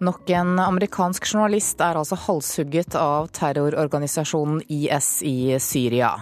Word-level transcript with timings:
Nok 0.00 0.30
en 0.30 0.54
amerikansk 0.58 1.26
journalist 1.28 1.80
er 1.84 1.98
altså 2.00 2.16
halshugget 2.16 2.94
av 2.96 3.26
terrororganisasjonen 3.36 4.62
IS 4.72 5.08
i 5.28 5.58
Syria. 5.60 6.14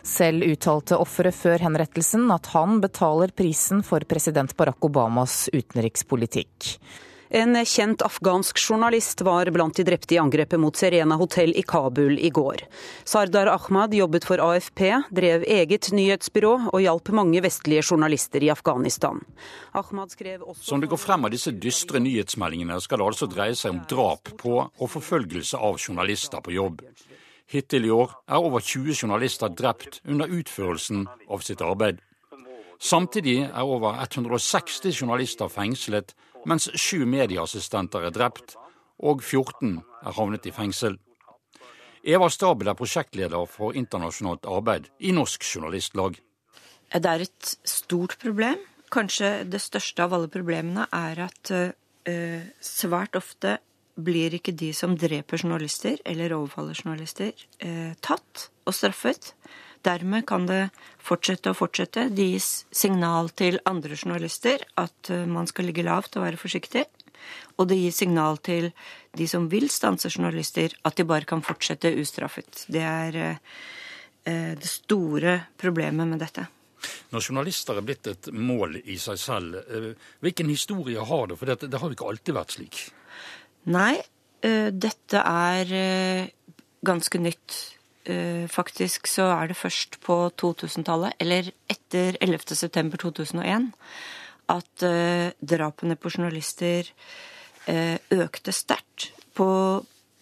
Selv 0.00 0.46
uttalte 0.48 0.96
offeret 0.96 1.36
før 1.36 1.60
henrettelsen 1.66 2.30
at 2.32 2.48
han 2.54 2.80
betaler 2.80 3.34
prisen 3.36 3.82
for 3.84 4.00
president 4.08 4.56
Barack 4.56 4.88
Obamas 4.88 5.50
utenrikspolitikk. 5.52 6.78
En 7.28 7.56
kjent 7.66 8.02
afghansk 8.02 8.58
journalist 8.58 9.20
var 9.26 9.50
blant 9.50 9.76
de 9.76 9.84
drepte 9.86 10.14
i 10.14 10.18
angrepet 10.18 10.60
mot 10.60 10.76
Serena 10.76 11.16
hotell 11.18 11.50
i 11.58 11.62
Kabul 11.66 12.18
i 12.18 12.30
går. 12.30 12.62
Sardar 13.04 13.50
Ahmad 13.50 13.94
jobbet 13.94 14.24
for 14.28 14.38
AFP, 14.42 14.82
drev 15.10 15.42
eget 15.42 15.90
nyhetsbyrå 15.92 16.54
og 16.70 16.80
hjalp 16.84 17.10
mange 17.18 17.42
vestlige 17.42 17.82
journalister 17.82 18.46
i 18.46 18.52
Afghanistan. 18.54 19.24
Som 20.60 20.80
det 20.80 20.90
går 20.92 21.02
frem 21.02 21.26
av 21.26 21.34
disse 21.34 21.50
dystre 21.50 21.98
nyhetsmeldingene, 22.02 22.78
skal 22.80 23.02
det 23.02 23.10
altså 23.10 23.30
dreie 23.30 23.58
seg 23.58 23.74
om 23.74 23.82
drap 23.90 24.30
på 24.38 24.58
og 24.62 24.90
forfølgelse 24.92 25.58
av 25.58 25.80
journalister 25.82 26.44
på 26.44 26.54
jobb. 26.54 26.84
Hittil 27.50 27.86
i 27.86 27.94
år 27.94 28.10
er 28.26 28.42
over 28.42 28.62
20 28.62 28.94
journalister 29.02 29.50
drept 29.50 30.00
under 30.06 30.30
utførelsen 30.30 31.06
av 31.30 31.42
sitt 31.46 31.62
arbeid. 31.62 31.98
Samtidig 32.78 33.38
er 33.46 33.64
over 33.64 33.96
160 34.02 34.92
journalister 35.00 35.48
fengslet 35.48 36.14
mens 36.46 36.68
sju 36.78 37.06
medieassistenter 37.08 38.06
er 38.06 38.14
drept 38.14 38.54
og 39.02 39.22
14 39.24 39.80
er 40.06 40.16
havnet 40.16 40.46
i 40.46 40.54
fengsel. 40.54 40.96
Eva 42.06 42.28
Stabel 42.30 42.70
er 42.70 42.78
prosjektleder 42.78 43.48
for 43.50 43.74
internasjonalt 43.74 44.46
arbeid 44.46 44.86
i 45.02 45.10
Norsk 45.16 45.42
Journalistlag. 45.42 46.20
Det 46.94 47.10
er 47.10 47.24
et 47.24 47.54
stort 47.66 48.14
problem. 48.22 48.60
Kanskje 48.94 49.42
det 49.50 49.58
største 49.64 50.04
av 50.04 50.14
alle 50.14 50.30
problemene 50.30 50.86
er 50.94 51.24
at 51.24 51.50
uh, 51.50 52.44
svært 52.62 53.18
ofte 53.18 53.56
blir 53.96 54.36
ikke 54.36 54.54
de 54.54 54.70
som 54.76 54.94
dreper 54.94 55.40
journalister 55.42 55.98
eller 56.06 56.36
overfaller 56.36 56.78
journalister, 56.78 57.32
uh, 57.64 57.96
tatt 58.06 58.50
og 58.68 58.76
straffet. 58.76 59.32
Dermed 59.84 60.26
kan 60.26 60.46
det 60.48 60.68
fortsette 61.02 61.52
og 61.52 61.58
fortsette. 61.60 62.08
Det 62.14 62.28
gis 62.32 62.50
signal 62.74 63.30
til 63.36 63.58
andre 63.68 63.96
journalister 63.96 64.62
at 64.80 65.10
eh, 65.12 65.26
man 65.28 65.48
skal 65.50 65.68
ligge 65.68 65.84
lavt 65.86 66.16
og 66.16 66.26
være 66.26 66.40
forsiktig. 66.40 66.86
Og 67.58 67.68
det 67.70 67.78
gis 67.80 68.00
signal 68.02 68.38
til 68.44 68.70
de 69.16 69.28
som 69.30 69.48
vil 69.50 69.68
stanse 69.72 70.10
journalister, 70.12 70.74
at 70.84 70.96
de 70.98 71.06
bare 71.08 71.28
kan 71.28 71.42
fortsette 71.44 71.94
ustraffet. 72.00 72.66
Det 72.72 72.82
er 72.82 73.20
eh, 73.22 73.38
eh, 74.24 74.52
det 74.58 74.70
store 74.70 75.38
problemet 75.58 76.08
med 76.08 76.22
dette. 76.24 76.46
Når 77.10 77.24
journalister 77.30 77.78
er 77.78 77.86
blitt 77.86 78.06
et 78.10 78.28
mål 78.30 78.76
i 78.84 78.98
seg 79.00 79.18
selv, 79.18 79.56
hvilken 80.22 80.50
historie 80.52 81.02
har 81.02 81.30
det? 81.30 81.38
For 81.40 81.48
det, 81.48 81.70
det 81.72 81.80
har 81.80 81.88
jo 81.88 81.96
ikke 81.96 82.10
alltid 82.12 82.36
vært 82.36 82.52
slik. 82.54 82.82
Nei, 83.72 83.96
dette 84.44 85.22
er 85.24 85.72
ganske 86.86 87.18
nytt. 87.18 87.56
Eh, 88.06 88.46
faktisk 88.46 89.08
så 89.10 89.26
er 89.34 89.50
det 89.50 89.58
først 89.58 89.98
på 90.04 90.16
2000-tallet, 90.38 91.16
eller 91.22 91.50
etter 91.70 92.18
11.9.2001, 92.22 93.72
at 94.54 94.84
eh, 94.86 95.34
drapene 95.42 95.96
på 95.98 96.12
journalister 96.14 96.86
eh, 97.66 97.98
økte 98.14 98.54
sterkt. 98.54 99.10
På 99.36 99.48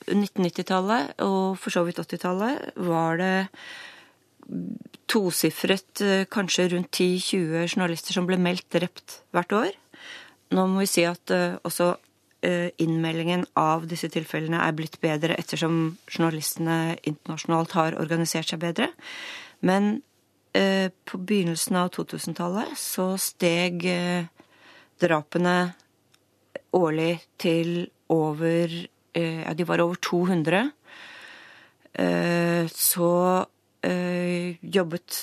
1990-tallet 0.09 1.21
og 1.25 1.59
for 1.61 1.71
så 1.71 1.85
vidt 1.87 2.01
80-tallet 2.01 2.73
var 2.89 3.21
det 3.21 3.37
tosifret, 5.09 6.03
kanskje 6.33 6.67
rundt 6.73 6.91
10-20 6.93 7.69
journalister 7.69 8.17
som 8.17 8.27
ble 8.29 8.41
meldt 8.41 8.67
drept 8.75 9.21
hvert 9.33 9.55
år. 9.57 9.71
Nå 10.57 10.67
må 10.73 10.83
vi 10.83 10.91
si 10.91 11.05
at 11.09 11.31
også 11.65 11.95
innmeldingen 12.45 13.47
av 13.59 13.87
disse 13.89 14.11
tilfellene 14.13 14.61
er 14.67 14.75
blitt 14.77 14.99
bedre 15.03 15.37
ettersom 15.41 15.97
journalistene 16.11 16.97
internasjonalt 17.07 17.77
har 17.79 17.97
organisert 18.01 18.51
seg 18.53 18.61
bedre. 18.63 18.91
Men 19.65 20.03
eh, 20.57 20.91
på 21.09 21.21
begynnelsen 21.21 21.79
av 21.81 21.93
2000-tallet 21.97 22.75
så 22.79 23.15
steg 23.21 23.87
eh, 23.89 24.27
drapene 25.01 25.57
årlig 26.75 27.23
til 27.41 27.89
over 28.13 28.83
Ja, 29.15 29.53
de 29.55 29.63
var 29.63 29.79
over 29.79 29.95
200. 30.03 30.73
Så 32.75 33.11
jobbet 34.75 35.19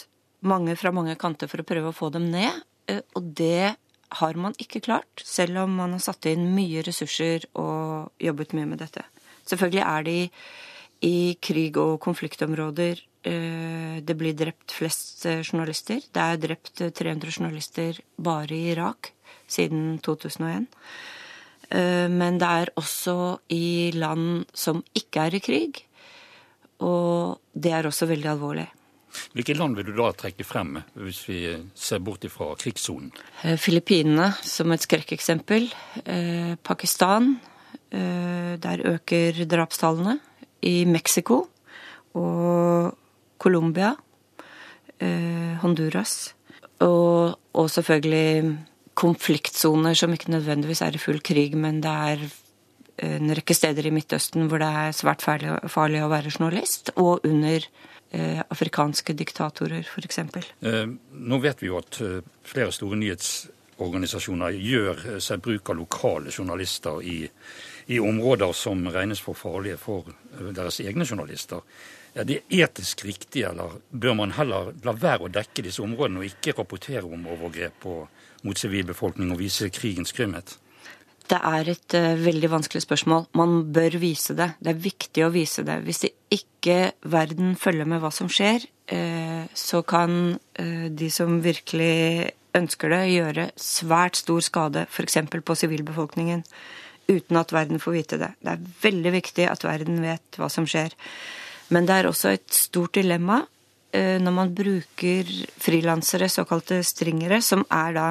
mange 0.47 0.75
fra 0.79 0.93
mange 0.95 1.17
kanter 1.19 1.51
for 1.51 1.59
å 1.59 1.65
prøve 1.67 1.91
å 1.91 1.97
få 1.97 2.07
dem 2.15 2.29
ned. 2.31 2.55
Og 2.87 3.27
det 3.35 3.73
har 4.19 4.37
man 4.39 4.55
ikke 4.59 4.81
klart, 4.83 5.23
selv 5.23 5.63
om 5.63 5.77
man 5.79 5.95
har 5.95 6.03
satt 6.03 6.27
inn 6.31 6.49
mye 6.55 6.83
ressurser 6.85 7.47
og 7.59 8.11
jobbet 8.21 8.55
mye 8.57 8.67
med 8.73 8.81
dette. 8.83 9.05
Selvfølgelig 9.47 9.83
er 9.85 10.03
det 10.07 10.17
i, 10.17 10.25
i 11.07 11.15
krig- 11.41 11.79
og 11.81 11.99
konfliktområder 12.03 12.99
eh, 13.27 14.01
det 14.03 14.17
blir 14.19 14.35
drept 14.37 14.75
flest 14.75 15.25
eh, 15.29 15.41
journalister. 15.45 16.01
Det 16.03 16.25
er 16.25 16.41
drept 16.41 16.83
300 16.83 17.31
journalister 17.37 18.01
bare 18.17 18.55
i 18.55 18.71
Irak 18.75 19.13
siden 19.51 19.99
2001. 20.03 20.67
Eh, 21.71 22.07
men 22.11 22.39
det 22.41 22.51
er 22.63 22.73
også 22.79 23.39
i 23.53 23.91
land 23.95 24.45
som 24.53 24.83
ikke 24.97 25.27
er 25.27 25.39
i 25.39 25.43
krig, 25.43 25.81
og 26.81 27.39
det 27.53 27.73
er 27.77 27.87
også 27.87 28.09
veldig 28.09 28.31
alvorlig. 28.35 28.67
Hvilke 29.35 29.55
land 29.57 29.77
vil 29.77 29.89
du 29.89 29.93
da 29.97 30.11
trekke 30.17 30.45
frem, 30.47 30.77
hvis 30.99 31.21
vi 31.29 31.39
ser 31.77 32.01
bort 32.03 32.25
fra 32.31 32.51
krigssonen? 32.59 33.11
Eh, 33.43 33.57
Filippinene 33.59 34.31
som 34.45 34.71
et 34.71 34.83
skrekkeksempel. 34.85 35.69
Eh, 36.05 36.53
Pakistan. 36.63 37.35
Eh, 37.91 38.57
der 38.61 38.85
øker 38.87 39.45
drapstallene. 39.45 40.19
I 40.61 40.85
Mexico 40.85 41.47
og 42.13 42.97
Colombia. 43.39 43.95
Honduras. 45.61 46.35
Og, 46.85 47.33
og 47.57 47.69
selvfølgelig 47.73 48.57
konfliktsoner 48.93 49.95
som 49.97 50.13
ikke 50.13 50.29
nødvendigvis 50.29 50.83
er 50.85 50.93
i 50.93 51.01
full 51.01 51.17
krig, 51.25 51.55
men 51.57 51.79
det 51.81 51.89
er 51.89 52.25
en 53.01 53.33
rekke 53.33 53.55
steder 53.57 53.87
i 53.87 53.93
Midtøsten 53.93 54.45
hvor 54.49 54.61
det 54.61 54.67
er 54.69 54.93
svært 54.93 55.23
farlig, 55.25 55.55
farlig 55.73 56.03
å 56.05 56.11
være 56.11 56.29
journalist, 56.29 56.91
og 57.01 57.25
under 57.25 57.65
afrikanske 58.11 59.13
diktatorer, 59.13 59.87
f.eks. 59.87 60.19
Eh, 60.19 60.85
nå 61.11 61.37
vet 61.39 61.63
vi 61.63 61.69
jo 61.69 61.79
at 61.79 61.99
eh, 62.03 62.19
flere 62.43 62.73
store 62.75 62.99
nyhetsorganisasjoner 62.99 64.57
gjør 64.57 65.05
eh, 65.13 65.19
seg 65.23 65.43
bruk 65.43 65.71
av 65.71 65.79
lokale 65.79 66.33
journalister 66.33 66.99
i, 67.07 67.23
i 67.87 67.99
områder 67.99 68.51
som 68.57 68.83
regnes 68.91 69.23
for 69.23 69.39
farlige 69.39 69.79
for 69.79 70.11
eh, 70.11 70.51
deres 70.51 70.81
egne 70.83 71.07
journalister. 71.07 71.63
Er 72.11 72.27
det 72.27 72.41
etisk 72.51 73.05
riktig, 73.07 73.45
eller 73.47 73.77
bør 73.91 74.17
man 74.19 74.35
heller 74.35 74.73
la 74.83 74.91
være 74.91 75.29
å 75.29 75.31
dekke 75.31 75.63
disse 75.63 75.83
områdene 75.83 76.19
og 76.19 76.27
ikke 76.27 76.57
rapportere 76.57 77.07
om 77.07 77.29
overgrep 77.31 77.87
mot 78.43 78.59
sivilbefolkning 78.59 79.31
og 79.31 79.39
vise 79.39 79.71
krigens 79.71 80.11
grymhet? 80.11 80.57
Det 81.31 81.39
er 81.39 81.69
et 81.71 81.95
uh, 81.95 82.19
veldig 82.19 82.49
vanskelig 82.51 82.83
spørsmål. 82.83 83.29
Man 83.39 83.61
bør 83.71 83.95
vise 84.01 84.35
det. 84.35 84.49
Det 84.59 84.73
er 84.73 84.83
viktig 84.83 85.23
å 85.23 85.31
vise 85.31 85.63
det. 85.63 85.77
Hvis 85.85 86.03
det 86.03 86.11
ikke 86.35 86.91
verden 87.07 87.53
følger 87.59 87.87
med 87.87 88.01
hva 88.03 88.11
som 88.11 88.27
skjer, 88.31 88.65
uh, 88.91 89.47
så 89.55 89.79
kan 89.87 90.35
uh, 90.35 90.87
de 90.91 91.07
som 91.13 91.39
virkelig 91.43 92.33
ønsker 92.57 92.91
det, 92.91 93.01
gjøre 93.13 93.47
svært 93.55 94.19
stor 94.19 94.43
skade, 94.43 94.83
f.eks. 94.91 95.21
på 95.31 95.55
sivilbefolkningen, 95.55 96.43
uten 97.07 97.39
at 97.39 97.55
verden 97.55 97.79
får 97.79 97.95
vite 97.95 98.19
det. 98.19 98.33
Det 98.43 98.51
er 98.51 98.67
veldig 98.83 99.15
viktig 99.15 99.47
at 99.47 99.63
verden 99.63 100.03
vet 100.03 100.39
hva 100.39 100.51
som 100.51 100.67
skjer. 100.67 100.91
Men 101.71 101.87
det 101.87 101.95
er 101.95 102.09
også 102.09 102.35
et 102.35 102.51
stort 102.51 102.97
dilemma 102.99 103.45
når 103.91 104.31
man 104.31 104.53
bruker 104.55 105.27
frilansere, 105.59 106.29
såkalte 106.31 106.77
stringere, 106.87 107.41
som 107.43 107.65
er 107.75 107.95
da 107.97 108.05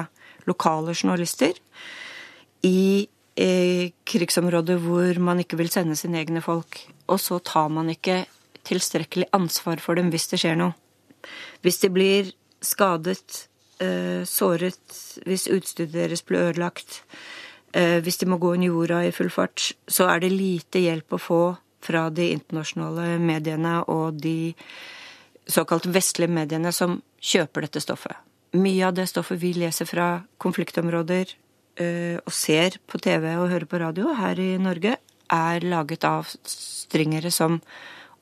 lokale 0.45 0.93
journalister 0.93 1.57
i 2.67 3.07
eh, 3.35 3.91
krigsområder 4.05 4.81
hvor 4.81 5.19
man 5.23 5.41
ikke 5.41 5.59
vil 5.59 5.71
sende 5.73 5.97
sine 5.99 6.21
egne 6.21 6.43
folk. 6.45 6.79
Og 7.07 7.19
så 7.19 7.39
tar 7.43 7.71
man 7.73 7.89
ikke 7.93 8.23
tilstrekkelig 8.67 9.31
ansvar 9.33 9.81
for 9.81 9.97
dem 9.97 10.11
hvis 10.13 10.29
det 10.31 10.41
skjer 10.43 10.59
noe. 10.59 10.75
Hvis 11.61 11.81
de 11.81 11.89
blir 11.93 12.31
skadet, 12.61 13.47
eh, 13.81 14.23
såret, 14.25 14.81
hvis 15.25 15.49
utstyret 15.49 15.93
deres 15.93 16.21
blir 16.25 16.51
ødelagt, 16.51 17.01
eh, 17.73 17.99
hvis 18.01 18.17
de 18.17 18.29
må 18.29 18.37
gå 18.37 18.55
inn 18.55 18.69
jorda 18.69 19.03
i 19.05 19.11
full 19.11 19.29
fart, 19.29 19.73
så 19.87 20.09
er 20.09 20.19
det 20.19 20.31
lite 20.31 20.81
hjelp 20.81 21.17
å 21.17 21.21
få 21.21 21.43
fra 21.81 22.09
de 22.09 22.31
internasjonale 22.31 23.17
mediene 23.19 23.81
og 23.89 24.21
de 24.21 24.53
såkalt 25.49 25.87
vestlige 25.89 26.29
mediene 26.29 26.71
som 26.71 27.01
kjøper 27.21 27.65
dette 27.65 27.81
stoffet. 27.81 28.15
Mye 28.53 28.87
av 28.87 28.93
det 28.93 29.07
stoffet 29.09 29.39
vi 29.39 29.53
leser 29.53 29.87
fra 29.87 30.21
konfliktområder, 30.37 31.33
og 31.79 32.33
ser 32.35 32.75
på 32.89 32.99
TV 33.01 33.29
og 33.37 33.49
hører 33.49 33.65
på 33.69 33.79
radio 33.79 34.11
her 34.17 34.39
i 34.41 34.57
Norge, 34.61 34.97
er 35.31 35.63
laget 35.63 36.03
av 36.03 36.27
stringere 36.43 37.31
som 37.31 37.61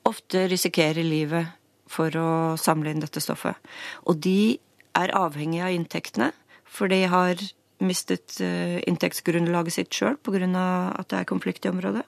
ofte 0.08 0.46
risikerer 0.52 1.04
livet 1.04 1.50
for 1.90 2.14
å 2.14 2.58
samle 2.62 2.94
inn 2.94 3.02
dette 3.02 3.22
stoffet. 3.24 3.58
Og 4.06 4.22
de 4.22 4.60
er 4.98 5.16
avhengige 5.18 5.66
av 5.66 5.76
inntektene, 5.76 6.32
for 6.70 6.92
de 6.92 7.02
har 7.10 7.42
mistet 7.82 8.38
inntektsgrunnlaget 8.40 9.74
sitt 9.74 9.96
sjøl 9.96 10.18
pga. 10.22 10.94
at 11.00 11.10
det 11.10 11.20
er 11.20 11.26
konflikt 11.26 11.66
i 11.66 11.70
området. 11.70 12.06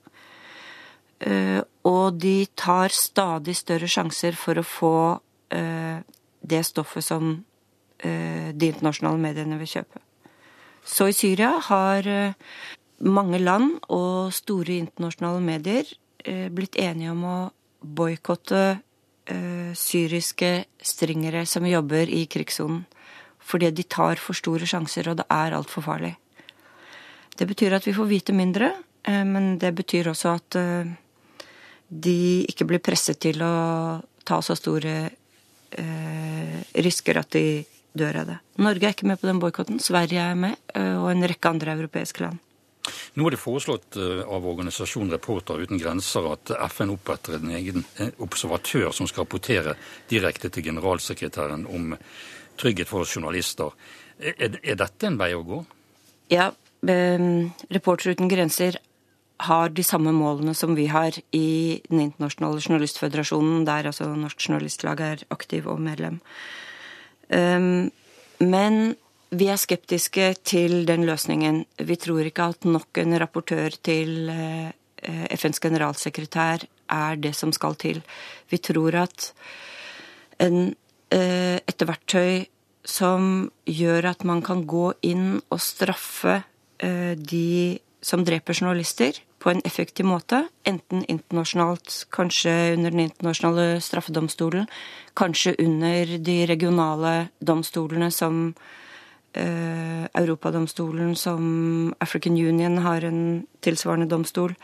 Og 1.83 2.13
de 2.19 2.45
tar 2.55 2.89
stadig 2.89 3.55
større 3.55 3.87
sjanser 3.87 4.35
for 4.35 4.57
å 4.57 4.63
få 4.63 5.19
det 5.49 6.63
stoffet 6.65 7.03
som 7.03 7.43
de 8.01 8.67
internasjonale 8.67 9.21
mediene 9.21 9.57
vil 9.57 9.67
kjøpe. 9.67 10.01
Så 10.85 11.07
i 11.09 11.15
Syria 11.15 11.55
har 11.67 12.07
mange 13.01 13.39
land 13.41 13.79
og 13.89 14.33
store 14.33 14.79
internasjonale 14.81 15.41
medier 15.43 15.89
blitt 16.53 16.77
enige 16.77 17.13
om 17.13 17.23
å 17.25 17.37
boikotte 17.81 18.63
uh, 18.77 19.71
syriske 19.77 20.51
stringere 20.85 21.45
som 21.49 21.65
jobber 21.65 22.09
i 22.09 22.25
krigssonen. 22.29 22.83
Fordi 23.41 23.71
de 23.73 23.83
tar 23.89 24.21
for 24.21 24.37
store 24.37 24.67
sjanser, 24.69 25.09
og 25.09 25.17
det 25.17 25.25
er 25.33 25.55
altfor 25.57 25.85
farlig. 25.85 26.13
Det 27.37 27.47
betyr 27.49 27.73
at 27.73 27.87
vi 27.87 27.95
får 27.97 28.09
vite 28.09 28.35
mindre, 28.37 28.69
men 29.07 29.55
det 29.57 29.71
betyr 29.73 30.11
også 30.11 30.33
at 30.37 30.57
de 31.89 32.19
ikke 32.45 32.67
blir 32.69 32.83
presset 32.85 33.17
til 33.19 33.41
å 33.41 33.55
ta 34.23 34.37
så 34.45 34.53
store 34.55 34.93
risker 36.85 37.17
at 37.17 37.33
de 37.33 37.45
dør 37.97 38.21
av 38.21 38.31
det. 38.31 38.37
Norge 38.61 38.87
er 38.87 38.95
ikke 38.95 39.09
med 39.09 39.19
på 39.21 39.29
den 39.29 39.41
boikotten. 39.41 39.81
Sverige 39.83 40.23
er 40.31 40.39
med, 40.39 40.55
og 40.75 41.09
en 41.11 41.27
rekke 41.27 41.51
andre 41.51 41.75
europeiske 41.75 42.23
land. 42.23 42.39
Nå 43.13 43.27
er 43.27 43.35
det 43.35 43.41
foreslått 43.41 43.97
eh, 43.99 44.21
av 44.25 44.45
organisasjonen 44.47 45.13
Reporter 45.13 45.61
uten 45.61 45.79
grenser 45.81 46.25
at 46.31 46.53
FN 46.71 46.93
oppretter 46.95 47.37
en 47.37 47.51
egen 47.53 47.83
observatør 48.23 48.89
som 48.95 49.09
skal 49.09 49.25
rapportere 49.25 49.75
direkte 50.09 50.49
til 50.49 50.65
generalsekretæren 50.71 51.67
om 51.69 51.93
trygghet 52.61 52.89
for 52.89 53.05
journalister. 53.05 53.75
Er, 54.17 54.57
er 54.61 54.79
dette 54.79 55.09
en 55.09 55.19
vei 55.19 55.31
å 55.35 55.43
gå? 55.45 55.59
Ja, 56.33 56.51
ehm, 56.87 57.51
Reporter 57.73 58.15
uten 58.15 58.31
grenser 58.31 58.79
har 59.41 59.71
de 59.73 59.83
samme 59.85 60.13
målene 60.13 60.53
som 60.57 60.75
vi 60.77 60.85
har 60.91 61.15
i 61.33 61.81
Den 61.89 62.03
internasjonale 62.03 62.61
journalistføderasjonen, 62.61 63.65
der 63.65 63.89
altså 63.89 64.11
Norsk 64.13 64.45
Journalistlag 64.45 65.01
er 65.01 65.23
aktiv 65.33 65.69
og 65.69 65.81
medlem. 65.81 66.19
Men 67.31 68.75
vi 69.31 69.47
er 69.47 69.59
skeptiske 69.59 70.25
til 70.43 70.81
den 70.87 71.05
løsningen. 71.07 71.63
Vi 71.79 71.95
tror 71.95 72.27
ikke 72.27 72.49
at 72.51 72.67
nok 72.67 72.99
en 72.99 73.15
rapportør 73.21 73.71
til 73.83 74.27
eh, 74.27 74.73
FNs 75.37 75.61
generalsekretær 75.63 76.65
er 76.91 77.19
det 77.21 77.31
som 77.37 77.53
skal 77.55 77.77
til. 77.79 78.01
Vi 78.51 78.59
tror 78.59 78.97
at 79.05 79.31
en, 80.43 80.75
eh, 81.15 81.57
et 81.63 81.87
verktøy 81.87 82.45
som 82.83 83.51
gjør 83.65 84.09
at 84.11 84.23
man 84.27 84.41
kan 84.41 84.65
gå 84.67 84.91
inn 85.07 85.39
og 85.49 85.61
straffe 85.63 86.41
eh, 86.81 87.15
de 87.15 87.79
som 88.01 88.25
dreper 88.25 88.57
journalister, 88.57 89.13
på 89.41 89.49
en 89.49 89.61
effektiv 89.65 90.05
måte, 90.05 90.43
enten 90.69 91.01
internasjonalt, 91.09 92.05
kanskje 92.13 92.75
under 92.75 92.93
den 92.93 93.07
internasjonale 93.07 93.81
straffedomstolen, 93.81 94.69
kanskje 95.17 95.55
under 95.59 96.17
de 96.21 96.37
regionale 96.45 97.15
domstolene 97.41 98.11
som 98.13 98.53
Eh, 99.33 100.03
Europadomstolen 100.13 101.15
som 101.15 101.93
African 101.99 102.35
Union 102.35 102.77
har 102.77 103.01
en 103.01 103.47
tilsvarende 103.63 104.09
domstol. 104.11 104.55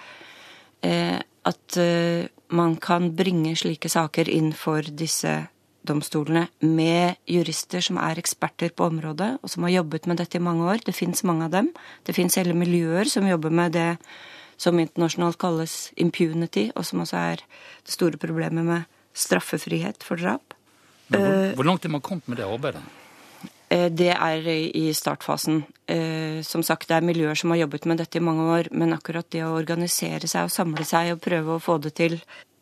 Eh, 0.82 1.20
at 1.44 1.78
eh, 1.78 2.28
man 2.52 2.76
kan 2.76 3.14
bringe 3.16 3.56
slike 3.56 3.88
saker 3.90 4.28
inn 4.30 4.52
for 4.52 4.84
disse 4.84 5.48
domstolene 5.88 6.50
med 6.60 7.16
jurister 7.32 7.80
som 7.80 8.00
er 8.02 8.20
eksperter 8.20 8.74
på 8.76 8.90
området, 8.92 9.38
og 9.40 9.50
som 9.50 9.64
har 9.64 9.78
jobbet 9.78 10.08
med 10.08 10.20
dette 10.20 10.36
i 10.36 10.44
mange 10.44 10.68
år. 10.68 10.84
Det 10.84 10.96
fins 10.96 11.24
mange 11.24 11.48
av 11.48 11.56
dem. 11.56 11.72
Det 12.04 12.16
fins 12.18 12.36
hele 12.36 12.56
miljøer 12.58 13.08
som 13.08 13.28
jobber 13.28 13.50
med 13.56 13.72
det 13.72 13.94
som 14.58 14.80
internasjonalt 14.82 15.40
kalles 15.42 15.92
impunity, 15.98 16.68
og 16.76 16.86
som 16.86 17.04
også 17.04 17.18
er 17.18 17.42
det 17.42 17.94
store 17.94 18.20
problemet 18.22 18.66
med 18.66 18.88
straffefrihet 19.18 20.06
for 20.06 20.20
drap. 20.20 20.56
Hvor, 21.08 21.54
hvor 21.56 21.68
langt 21.68 21.86
er 21.86 21.94
man 21.94 22.04
kommet 22.04 22.28
med 22.28 22.42
det 22.42 22.48
arbeidet? 22.48 22.82
Eh, 23.70 23.90
det 23.92 24.14
er 24.16 24.48
i 24.48 24.94
startfasen. 24.94 25.64
Eh, 25.88 26.42
som 26.44 26.64
sagt, 26.64 26.88
det 26.88 26.98
er 26.98 27.08
miljøer 27.08 27.36
som 27.36 27.52
har 27.52 27.64
jobbet 27.66 27.86
med 27.86 28.00
dette 28.00 28.20
i 28.20 28.24
mange 28.24 28.48
år, 28.54 28.72
men 28.72 28.96
akkurat 28.96 29.28
det 29.32 29.44
å 29.44 29.56
organisere 29.58 30.28
seg 30.28 30.48
og 30.48 30.54
samle 30.54 30.88
seg 30.88 31.14
og 31.14 31.24
prøve 31.24 31.56
å 31.56 31.64
få 31.64 31.78
det 31.84 31.94
til 32.00 32.20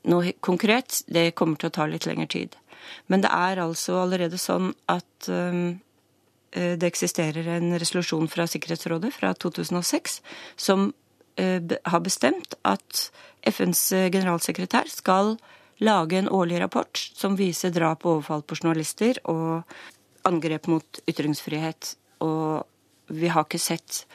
noe 0.10 0.36
konkret, 0.42 1.02
det 1.08 1.34
kommer 1.38 1.58
til 1.58 1.70
å 1.70 1.76
ta 1.78 1.88
litt 1.90 2.06
lengre 2.06 2.30
tid. 2.30 2.58
Men 3.10 3.22
det 3.22 3.32
er 3.34 3.62
altså 3.62 4.02
allerede 4.04 4.38
sånn 4.42 4.74
at 4.90 5.30
eh, 5.30 5.78
det 6.56 6.88
eksisterer 6.88 7.50
en 7.58 7.74
resolusjon 7.78 8.30
fra 8.32 8.46
Sikkerhetsrådet 8.48 9.12
fra 9.14 9.34
2006 9.34 10.22
som 10.56 10.94
har 11.36 12.02
bestemt 12.06 12.56
at 12.64 13.10
FNs 13.46 13.82
generalsekretær 14.14 14.88
skal 14.90 15.36
lage 15.84 16.18
en 16.18 16.30
årlig 16.32 16.62
rapport 16.64 16.96
som 16.96 17.36
viser 17.36 17.74
drap 17.76 18.06
og 18.06 18.18
overfall 18.18 18.46
på 18.48 18.58
journalister 18.62 19.20
og 19.32 19.66
angrep 20.28 20.70
mot 20.72 21.02
ytringsfrihet. 21.10 21.96
Og 22.24 22.66
vi 23.12 23.30
har 23.30 23.46
ikke 23.46 23.62
sett 23.62 24.06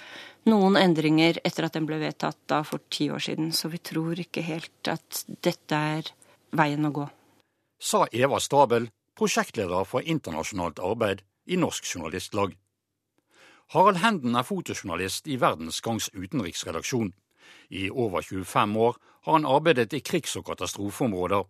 noen 0.49 0.79
endringer 0.81 1.39
etter 1.45 1.69
at 1.69 1.77
den 1.77 1.87
ble 1.89 2.01
vedtatt 2.01 2.39
da 2.51 2.63
for 2.67 2.83
ti 2.93 3.11
år 3.13 3.23
siden. 3.23 3.53
Så 3.53 3.71
vi 3.73 3.83
tror 3.85 4.19
ikke 4.19 4.45
helt 4.47 4.91
at 4.91 5.25
dette 5.45 5.83
er 5.97 6.15
veien 6.57 6.89
å 6.89 6.95
gå. 6.95 7.07
Sa 7.81 8.07
Eva 8.13 8.41
Stabel, 8.41 8.89
prosjektleder 9.17 9.87
for 9.89 10.05
internasjonalt 10.05 10.81
arbeid 10.85 11.23
i 11.51 11.57
Norsk 11.61 11.87
Journalistlag. 11.87 12.57
Harald 13.71 14.01
Henden 14.03 14.35
er 14.35 14.43
fotojournalist 14.43 15.29
i 15.31 15.37
Verdensgangs 15.39 16.09
utenriksredaksjon. 16.11 17.13
I 17.71 17.87
over 17.91 18.25
25 18.27 18.77
år 18.83 18.97
har 19.27 19.37
han 19.37 19.47
arbeidet 19.47 19.95
i 19.95 20.01
krigs- 20.03 20.35
og 20.41 20.49
katastrofeområder. 20.49 21.45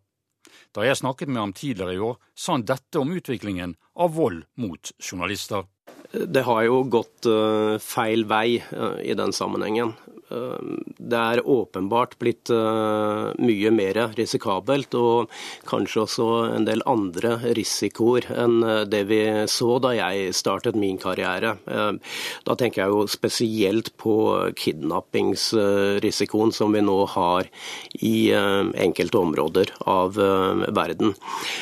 Da 0.77 0.85
jeg 0.85 0.99
snakket 1.01 1.33
med 1.33 1.41
ham 1.41 1.55
tidligere 1.57 1.95
i 1.95 2.03
år, 2.05 2.19
sa 2.37 2.59
han 2.59 2.67
dette 2.69 3.01
om 3.01 3.13
utviklingen 3.17 3.73
av 3.97 4.13
vold 4.19 4.45
mot 4.61 4.93
journalister. 5.01 5.65
Det 6.13 6.45
har 6.45 6.63
jo 6.67 6.83
gått 6.93 7.25
uh, 7.25 7.81
feil 7.81 8.27
vei 8.29 8.61
uh, 8.69 9.01
i 9.01 9.17
den 9.17 9.33
sammenhengen. 9.33 9.95
Eh, 10.31 10.59
det 10.99 11.21
er 11.21 11.43
åpenbart 11.49 12.17
blitt 12.23 12.51
eh, 12.55 13.31
mye 13.43 13.73
mer 13.75 14.01
risikabelt, 14.19 14.95
og 14.95 15.31
kanskje 15.69 16.05
også 16.05 16.29
en 16.55 16.67
del 16.69 16.85
andre 16.91 17.37
risikoer 17.57 18.29
enn 18.35 18.63
eh, 18.63 18.85
det 18.91 19.03
vi 19.11 19.21
så 19.51 19.79
da 19.83 19.95
jeg 19.97 20.35
startet 20.37 20.79
min 20.79 20.99
karriere. 21.01 21.57
Da 22.47 22.55
tenker 22.59 22.83
jeg 22.83 22.93
jo 22.93 23.05
spesielt 23.11 23.91
på 24.01 24.15
kidnappingsrisikoen 24.59 26.53
som 26.55 26.75
vi 26.75 26.83
nå 26.85 26.99
har 27.15 27.49
i 28.07 28.31
enkelte 28.33 29.19
områder 29.21 29.73
av 29.91 30.17
verden. 30.17 31.15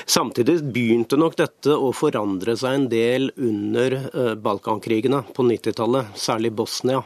Samtidig 0.06 0.60
begynte 0.74 1.18
nok 1.20 1.38
dette 1.40 1.76
å 1.76 1.92
forandre 1.96 2.56
seg 2.58 2.78
en 2.78 2.88
del 2.92 3.30
under 3.36 3.98
Balkankrigene 4.42 5.22
på 5.34 5.46
90-tallet, 5.48 6.16
særlig 6.18 6.52
Bosnia 6.58 7.02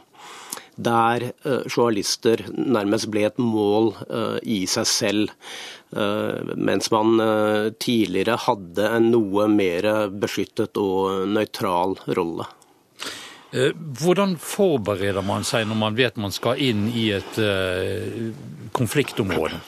der 0.77 1.29
uh, 1.45 1.63
journalister 1.67 2.45
nærmest 2.53 3.11
ble 3.13 3.27
et 3.29 3.39
mål 3.41 3.93
uh, 4.09 4.39
i 4.43 4.63
seg 4.71 4.89
selv. 4.89 5.35
Uh, 5.93 6.55
mens 6.57 6.89
man 6.93 7.21
tidligere 7.83 8.39
hadde 8.47 8.89
en 8.97 9.11
noe 9.13 9.49
mer 9.53 10.09
beskyttet 10.09 10.79
og 10.81 11.29
nøytral 11.29 11.99
rolle. 12.17 12.49
Hvordan 13.53 14.39
forbereder 14.41 15.21
man 15.21 15.45
seg 15.45 15.67
når 15.69 15.77
man 15.77 15.97
vet 15.99 16.17
man 16.17 16.33
skal 16.33 16.57
inn 16.57 16.87
i 16.89 17.11
et 17.13 17.37
konfliktområde? 18.73 19.61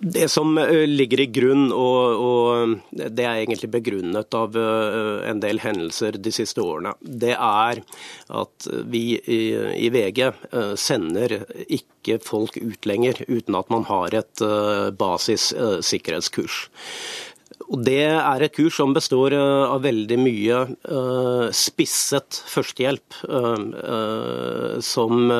Det 0.00 0.28
som 0.28 0.58
eh, 0.58 0.84
ligger 0.86 1.20
i 1.20 1.26
grunn, 1.32 1.70
og, 1.72 2.20
og, 2.20 2.74
det 2.92 3.24
er 3.24 3.40
egentlig 3.40 3.70
begrunnet 3.72 4.36
av 4.36 4.56
eh, 4.60 5.28
en 5.30 5.40
del 5.40 5.60
hendelser 5.62 6.18
de 6.20 6.32
siste 6.34 6.60
årene, 6.60 6.92
det 7.00 7.32
er 7.32 7.80
at 8.36 8.68
vi 8.92 9.04
i, 9.16 9.40
i 9.86 9.90
VG 9.94 10.22
eh, 10.26 10.74
sender 10.80 11.38
ikke 11.66 12.18
folk 12.22 12.58
ut 12.60 12.88
lenger 12.88 13.22
uten 13.28 13.56
at 13.58 13.72
man 13.72 13.86
har 13.88 14.14
et 14.14 14.42
basis 14.98 15.48
sikkerhetskurs. 15.82 16.66
Og 17.66 17.80
Det 17.82 18.04
er 18.06 18.44
et 18.44 18.54
kurs 18.54 18.76
som 18.78 18.92
består 18.94 19.34
av 19.34 19.80
veldig 19.82 20.18
mye 20.22 20.60
spisset 21.56 22.38
førstehjelp, 22.46 23.16
som 24.86 25.32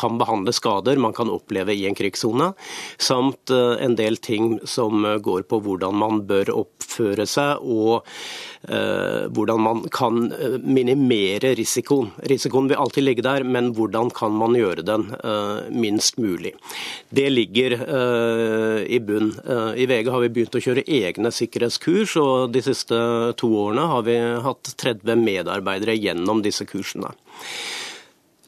kan 0.00 0.16
behandle 0.20 0.54
skader 0.56 1.00
man 1.00 1.14
kan 1.16 1.30
oppleve 1.30 1.76
i 1.76 1.84
en 1.88 1.96
krigssone, 1.98 2.52
samt 2.96 3.52
en 3.52 3.96
del 3.98 4.16
ting 4.24 4.56
som 4.64 5.04
går 5.20 5.44
på 5.50 5.60
hvordan 5.64 6.00
man 6.00 6.24
bør 6.28 6.54
oppføre 6.64 7.28
seg 7.28 7.60
og 7.60 8.08
hvordan 8.60 9.62
man 9.64 9.78
kan 9.92 10.26
minimere 10.60 11.54
risikoen. 11.56 12.10
Risikoen 12.28 12.68
vil 12.68 12.80
alltid 12.80 13.06
ligge 13.06 13.24
der, 13.24 13.44
men 13.44 13.70
hvordan 13.76 14.10
kan 14.12 14.34
man 14.36 14.56
gjøre 14.58 14.84
den 14.84 15.06
minst 15.72 16.18
mulig. 16.20 16.52
Det 17.08 17.28
ligger 17.32 17.78
i 18.84 19.00
bunn. 19.00 19.32
I 19.80 19.88
VG 19.88 20.12
har 20.12 20.24
vi 20.26 20.32
begynt 20.36 20.60
å 20.60 20.64
kjøre 20.66 20.84
egne 20.84 21.32
sikkerhetskurs, 21.32 22.16
og 22.20 22.52
de 22.52 22.64
siste 22.68 23.00
to 23.40 23.52
årene 23.64 23.88
har 23.94 24.04
vi 24.06 24.18
hatt 24.44 24.74
30 24.76 25.24
medarbeidere 25.24 25.96
gjennom 25.96 26.44
disse 26.44 26.68
kursene. 26.68 27.14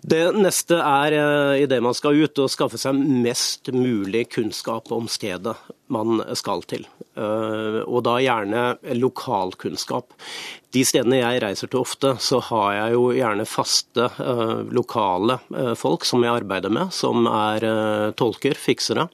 Det 0.03 0.33
neste 0.35 0.81
er 0.83 1.15
eh, 1.15 1.61
idet 1.63 1.79
man 1.83 1.95
skal 1.95 2.17
ut, 2.19 2.41
å 2.43 2.51
skaffe 2.51 2.79
seg 2.81 2.99
mest 2.99 3.71
mulig 3.71 4.25
kunnskap 4.35 4.91
om 4.91 5.07
stedet 5.07 5.55
man 5.95 6.19
skal 6.35 6.65
til. 6.67 6.89
Eh, 7.15 7.79
og 7.85 8.01
da 8.09 8.17
gjerne 8.19 8.65
lokalkunnskap. 8.99 10.11
De 10.75 10.83
stedene 10.89 11.21
jeg 11.21 11.43
reiser 11.45 11.71
til 11.71 11.85
ofte, 11.85 12.17
så 12.19 12.41
har 12.49 12.73
jeg 12.81 12.97
jo 12.97 13.05
gjerne 13.15 13.47
faste 13.47 14.09
eh, 14.25 14.57
lokale 14.75 15.39
folk 15.79 16.09
som 16.09 16.27
jeg 16.27 16.35
arbeider 16.41 16.75
med, 16.75 16.91
som 16.91 17.29
er 17.31 17.69
tolker, 18.19 18.59
fiksere. 18.59 19.07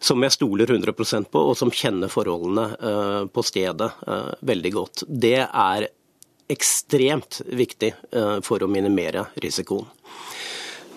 Som 0.00 0.24
jeg 0.24 0.32
stoler 0.32 0.72
100% 0.72 1.28
på, 1.28 1.44
og 1.50 1.60
som 1.60 1.72
kjenner 1.72 2.08
forholdene 2.12 3.28
på 3.32 3.44
stedet 3.44 3.88
veldig 4.44 4.72
godt. 4.72 5.04
Det 5.08 5.40
er 5.44 5.88
ekstremt 6.52 7.40
viktig 7.48 7.90
for 8.46 8.62
å 8.62 8.68
minimere 8.70 9.24
risikoen. 9.42 9.88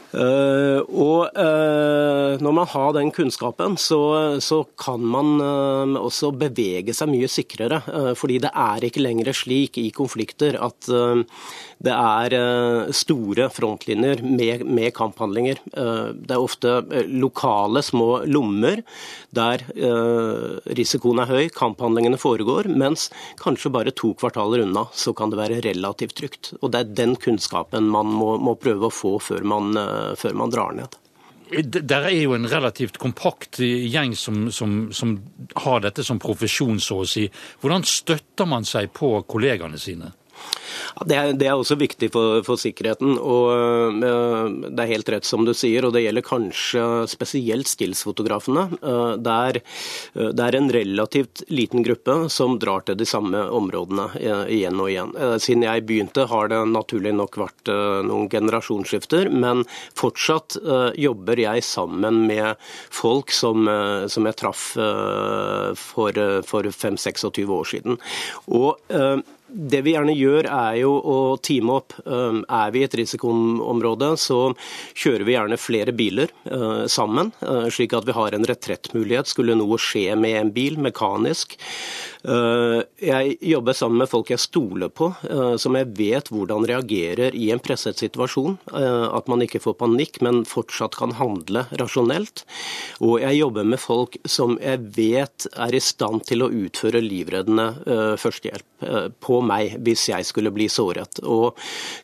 Uh, 0.10 0.82
og 0.90 1.38
uh, 1.38 2.40
når 2.42 2.56
man 2.58 2.70
har 2.72 2.94
den 2.98 3.12
kunnskapen, 3.14 3.78
så, 3.78 4.02
så 4.42 4.64
kan 4.80 5.04
man 5.06 5.36
uh, 5.38 6.00
også 6.02 6.32
bevege 6.34 6.96
seg 6.98 7.12
mye 7.12 7.30
sikrere. 7.30 7.82
fordi 8.18 8.40
det 8.42 8.52
er 8.56 8.86
ikke 8.86 9.04
lenger 9.04 9.34
slik 9.38 9.78
i 9.78 9.90
konflikter 9.96 10.58
at 10.62 10.90
det 11.80 11.96
er 11.96 12.34
eh, 12.36 12.92
store 12.96 13.48
frontlinjer 13.56 14.22
med, 14.26 14.66
med 14.68 14.92
kamphandlinger. 14.96 15.62
Eh, 15.72 16.10
det 16.12 16.36
er 16.36 16.44
ofte 16.44 16.74
eh, 16.92 17.08
lokale 17.08 17.84
små 17.86 18.26
lommer 18.28 18.84
der 19.36 19.62
risikoen 20.76 21.22
er 21.22 21.30
høy, 21.30 21.44
kamphandlingene 21.54 22.18
foregår, 22.20 22.68
mens 22.82 23.08
kanskje 23.40 23.72
bare 23.72 23.94
to 23.96 24.12
kvartaler 24.18 24.64
unna 24.64 24.88
så 24.96 25.14
kan 25.16 25.30
det 25.32 25.38
være 25.40 25.60
relativt 25.64 26.16
trygt. 26.18 26.52
Og 26.60 26.74
Det 26.74 26.82
er 26.82 26.96
den 26.98 27.14
kunnskapen 27.20 27.88
man 27.94 28.10
må, 28.10 28.34
må 28.42 28.56
prøve 28.60 28.90
å 28.90 28.94
få 28.94 29.14
før 29.22 29.46
man, 29.48 29.78
før 30.20 30.36
man 30.38 30.54
drar 30.54 30.76
ned. 30.78 30.98
Der 31.50 32.06
er 32.06 32.14
jo 32.14 32.36
en 32.38 32.46
relativt 32.50 33.00
kompakt 33.02 33.58
gjeng 33.64 34.14
som, 34.18 34.52
som, 34.54 34.92
som, 34.94 35.16
har 35.64 35.82
dette 35.82 36.06
som 36.06 36.22
profesjon, 36.22 36.78
så 36.84 37.00
å 37.02 37.08
si. 37.10 37.26
Hvordan 37.62 37.86
støtter 37.90 38.50
man 38.50 38.68
seg 38.70 38.92
på 38.94 39.16
kollegaene 39.26 39.80
sine? 39.82 40.12
Det, 41.06 41.16
er, 41.16 41.34
det, 41.38 41.48
er, 41.48 41.56
også 41.56 41.78
viktig 41.80 42.10
for, 42.14 42.42
for 42.46 42.60
sikkerheten. 42.60 43.16
og 43.18 44.02
uh, 44.04 44.50
Det 44.68 44.84
er 44.84 44.92
helt 44.92 45.12
rett 45.14 45.28
som 45.28 45.46
du 45.48 45.54
sier, 45.58 45.86
og 45.86 45.94
det 45.96 46.04
gjelder 46.04 46.26
kanskje 46.26 46.84
spesielt 47.12 47.70
stillsfotografene. 47.72 48.66
Uh, 48.82 49.14
det, 49.20 49.64
uh, 50.18 50.30
det, 50.34 50.46
er, 50.46 50.60
en 50.60 50.72
relativt 50.74 51.44
liten 51.52 51.86
gruppe 51.86 52.18
som 52.34 52.58
drar 52.62 52.84
til 52.88 52.98
de 53.00 53.08
samme 53.08 53.46
områdene 53.56 54.10
igjen 54.20 54.80
og 54.82 54.90
igjen. 54.92 55.14
Siden 55.42 55.64
jeg 55.66 55.86
begynte 55.88 56.26
har 56.30 56.50
det 56.52 56.60
naturlig 56.70 57.14
nok 57.16 57.38
vært 57.40 57.72
noen 58.06 58.28
generasjonsskifter, 58.32 59.30
men 59.32 59.64
fortsatt 59.98 60.58
jobber 61.00 61.40
jeg 61.40 61.64
sammen 61.66 62.24
med 62.30 62.60
folk 62.94 63.32
som, 63.34 63.70
som 64.12 64.28
jeg 64.28 64.40
traff 64.40 64.66
for, 65.80 66.22
for 66.50 66.70
5-26 66.70 67.54
år 67.56 67.70
siden. 67.74 68.00
Og 68.48 68.80
det 69.50 69.82
vi 69.86 69.94
gjerne 69.96 70.14
gjør, 70.16 70.48
er 70.50 70.76
jo 70.82 70.92
å 70.98 71.18
teame 71.44 71.80
opp. 71.80 71.96
Um, 72.06 72.44
er 72.46 72.74
vi 72.74 72.84
i 72.84 72.88
et 72.88 72.98
risikoområde, 73.00 74.12
så 74.22 74.40
kjører 74.98 75.26
vi 75.28 75.36
gjerne 75.36 75.60
flere 75.60 75.96
biler 75.96 76.34
uh, 76.52 76.86
sammen, 76.92 77.34
uh, 77.44 77.68
slik 77.74 77.96
at 77.98 78.08
vi 78.08 78.16
har 78.18 78.36
en 78.36 78.48
retrettmulighet. 78.50 79.32
Skulle 79.32 79.58
noe 79.60 79.80
skje 79.82 80.14
med 80.20 80.38
en 80.40 80.54
bil 80.56 80.80
mekanisk, 80.82 81.58
jeg 82.20 83.36
jobber 83.48 83.74
sammen 83.74 84.02
med 84.02 84.10
folk 84.12 84.30
jeg 84.34 84.42
stoler 84.44 84.90
på, 84.92 85.08
eh, 85.24 85.56
som 85.56 85.76
jeg 85.78 85.88
vet 85.96 86.28
hvordan 86.28 86.66
reagerer 86.68 87.36
i 87.36 87.48
en 87.54 87.62
presset 87.64 87.96
situasjon. 87.96 88.58
Eh, 88.74 89.06
at 89.16 89.30
man 89.32 89.40
ikke 89.46 89.62
får 89.64 89.78
panikk, 89.80 90.20
men 90.22 90.44
fortsatt 90.44 90.98
kan 91.00 91.16
handle 91.16 91.64
rasjonelt. 91.80 92.44
Og 93.00 93.22
jeg 93.24 93.40
jobber 93.40 93.64
med 93.64 93.80
folk 93.80 94.18
som 94.28 94.58
jeg 94.60 94.84
vet 94.98 95.48
er 95.56 95.76
i 95.76 95.80
stand 95.80 96.26
til 96.28 96.44
å 96.44 96.52
utføre 96.52 97.00
livreddende 97.00 97.70
førstehjelp 98.20 99.16
på 99.24 99.40
meg 99.44 99.78
hvis 99.84 100.06
jeg 100.10 100.28
skulle 100.28 100.52
bli 100.56 100.68
såret. 100.72 101.22
Og 101.24 101.58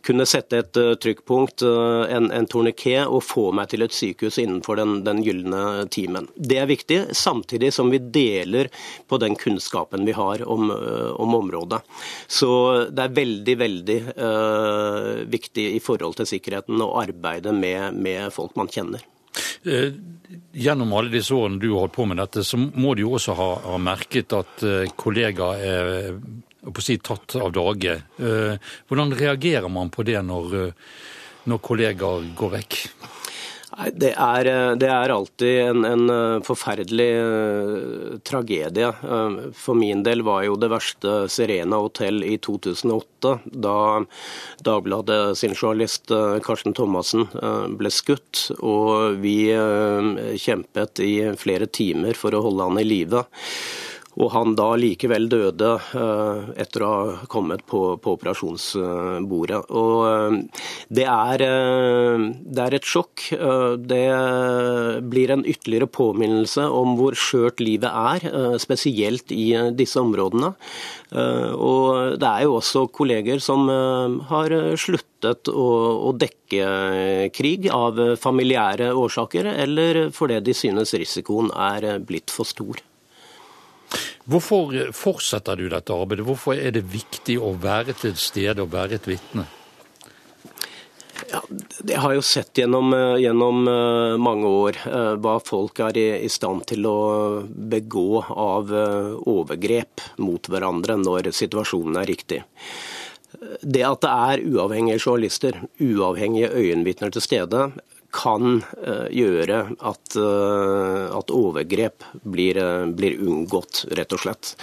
kunne 0.05 0.27
sette 0.27 0.61
et 0.61 0.79
trykkpunkt, 1.01 1.63
en, 1.65 2.29
en 2.31 2.47
torniké, 2.47 2.97
og 3.05 3.23
få 3.23 3.49
meg 3.55 3.69
til 3.71 3.85
et 3.85 3.95
sykehus 3.95 4.39
innenfor 4.41 4.79
den, 4.79 4.97
den 5.07 5.21
gylne 5.25 5.85
timen. 5.91 6.29
Det 6.35 6.59
er 6.61 6.69
viktig, 6.71 6.99
samtidig 7.15 7.73
som 7.75 7.91
vi 7.91 7.99
deler 7.99 8.71
på 9.09 9.19
den 9.21 9.35
kunnskapen 9.39 10.04
vi 10.05 10.15
har 10.15 10.43
om, 10.47 10.69
eh, 10.71 11.11
om 11.21 11.35
området. 11.35 11.81
Så 12.27 12.49
det 12.91 13.03
er 13.03 13.15
veldig, 13.15 13.55
veldig 13.59 13.97
uh, 14.17 15.25
viktig 15.31 15.65
i 15.75 15.81
forhold 15.83 16.17
til 16.19 16.29
sikkerheten 16.29 16.81
å 16.81 16.93
arbeide 17.01 17.53
med, 17.55 17.97
med 17.97 18.33
folk 18.35 18.55
man 18.59 18.71
kjenner. 18.71 19.03
Eh, 19.65 19.95
gjennom 20.55 20.93
alle 20.95 21.13
disse 21.13 21.35
årene 21.35 21.59
du 21.61 21.69
har 21.73 21.85
holdt 21.85 21.97
på 21.97 22.07
med 22.09 22.21
dette, 22.21 22.45
så 22.47 22.59
må 22.59 22.95
du 22.95 23.05
jo 23.05 23.15
også 23.17 23.35
ha, 23.37 23.49
ha 23.65 23.79
merket 23.81 24.35
at 24.37 24.63
kollegaer 24.95 25.65
er 25.65 26.13
på 26.65 26.81
å 26.81 26.85
si, 26.85 26.97
tatt 26.97 27.35
av 27.37 27.51
dage. 27.53 27.99
Hvordan 28.17 29.11
reagerer 29.13 29.69
man 29.69 29.91
på 29.93 30.05
det 30.07 30.17
når, 30.25 30.71
når 31.51 31.61
kollegaer 31.67 32.31
går 32.37 32.55
vekk? 32.55 32.79
Det 33.75 34.13
er, 34.15 34.47
eh, 34.47 34.71
det 34.79 34.87
er, 34.87 35.11
alltid 35.11 35.57
en, 35.65 35.85
en 35.85 36.09
eh, 36.09 36.43
forferdelig 36.47 37.09
uh, 37.19 38.15
tragedie. 38.23 38.91
For 39.55 39.75
min 39.75 40.03
del 40.05 40.23
var 40.25 40.45
jo 40.47 40.55
det 40.59 40.69
verste 40.71 41.15
Serena 41.31 41.81
hotell 41.83 42.23
i 42.23 42.37
2008, 42.39 43.33
da 43.51 43.77
Dagbladet 44.65 45.35
sin 45.39 45.55
journalist 45.55 46.11
Karsten 46.45 46.75
Thomassen 46.77 47.27
ble 47.77 47.91
skutt. 47.91 48.47
Og 48.63 49.19
vi 49.21 49.51
kjempet 50.41 51.01
i 51.03 51.13
flere 51.39 51.67
timer 51.67 52.17
for 52.17 52.35
å 52.35 52.43
holde 52.47 52.69
han 52.69 52.81
i 52.81 52.87
live 52.87 53.25
og 54.15 54.31
han 54.31 54.55
da 54.55 54.69
likevel 54.79 55.27
døde 55.31 55.71
eh, 55.75 56.51
etter 56.63 56.85
å 56.85 56.91
ha 56.91 57.27
kommet 57.31 57.65
på, 57.67 57.81
på 57.99 58.15
operasjonsbordet. 58.15 59.59
Og 59.75 59.97
eh, 60.07 60.37
det 60.95 61.07
er, 61.11 61.43
eh, 61.43 62.25
det 62.45 62.63
er, 62.63 62.75
et 62.75 62.87
sjokk. 62.87 63.27
Det 63.85 64.03
blir 65.07 65.31
en 65.31 65.45
ytterligere 65.47 65.87
påminnelse 65.91 66.65
om 66.67 66.95
hvor 66.99 67.15
skjørt 67.19 67.61
livet 67.63 67.91
er, 67.91 68.57
spesielt 68.61 69.31
i 69.31 69.47
disse 69.77 70.01
områdene. 70.01 70.51
Og 71.15 72.17
det 72.19 72.29
er 72.29 72.45
jo 72.45 72.57
også 72.57 72.85
kolleger 72.95 73.39
som 73.43 73.69
har 74.31 74.55
sluttet 74.79 75.51
å, 75.51 75.69
å 76.09 76.15
dekke 76.17 77.29
krig 77.35 77.69
av 77.73 78.01
familiære 78.21 78.91
årsaker, 78.97 79.53
eller 79.67 80.07
fordi 80.15 80.41
de 80.49 80.57
synes 80.57 80.97
risikoen 80.97 81.53
er 81.55 81.95
blitt 82.03 82.33
for 82.33 82.47
stor. 82.49 82.83
Hvorfor 84.25 84.73
fortsetter 84.95 85.59
du 85.59 85.67
dette 85.69 85.93
arbeidet? 85.93 86.25
Hvorfor 86.25 86.57
er 86.57 86.73
det 86.73 86.87
viktig 86.89 87.37
å 87.37 87.53
være 87.61 87.93
til 87.99 88.15
stede 88.17 88.63
og 88.63 88.73
være 88.73 88.97
et 88.97 89.09
vitne? 89.09 89.45
Ja, 91.29 91.39
jeg 91.87 91.99
har 92.03 92.13
jo 92.13 92.23
sett 92.25 92.57
gjennom, 92.59 92.91
eh, 92.93 93.21
gjennom 93.23 93.67
eh, 93.69 94.15
mange 94.19 94.49
år 94.49 94.77
eh, 94.89 95.13
hva 95.21 95.37
folk 95.43 95.79
er 95.85 95.97
i, 95.97 96.29
stand 96.29 96.65
til 96.69 96.85
å 96.89 96.97
begå 97.45 98.21
av 98.29 98.73
overgrep 98.73 100.03
mot 100.21 100.49
hverandre 100.51 100.97
når 101.01 101.31
situasjonen 101.35 102.01
er 102.01 102.09
riktig. 102.09 102.41
Det 103.61 103.83
at 103.83 104.03
det 104.03 104.11
er 104.11 104.43
uavhengige 104.47 105.01
journalister, 105.01 105.57
uavhengige 105.79 106.51
øyenvitner 106.55 107.13
til 107.15 107.23
stede, 107.23 107.67
kan 108.15 108.63
eh, 108.85 109.07
gjøre 109.13 109.59
at, 109.79 110.15
eh, 110.19 111.17
at 111.17 111.33
overgrep 111.33 112.05
blir, 112.23 112.57
eh, 112.61 112.85
blir, 112.95 113.19
unngått, 113.19 113.85
rett 113.97 114.15
og 114.15 114.23
slett. 114.23 114.55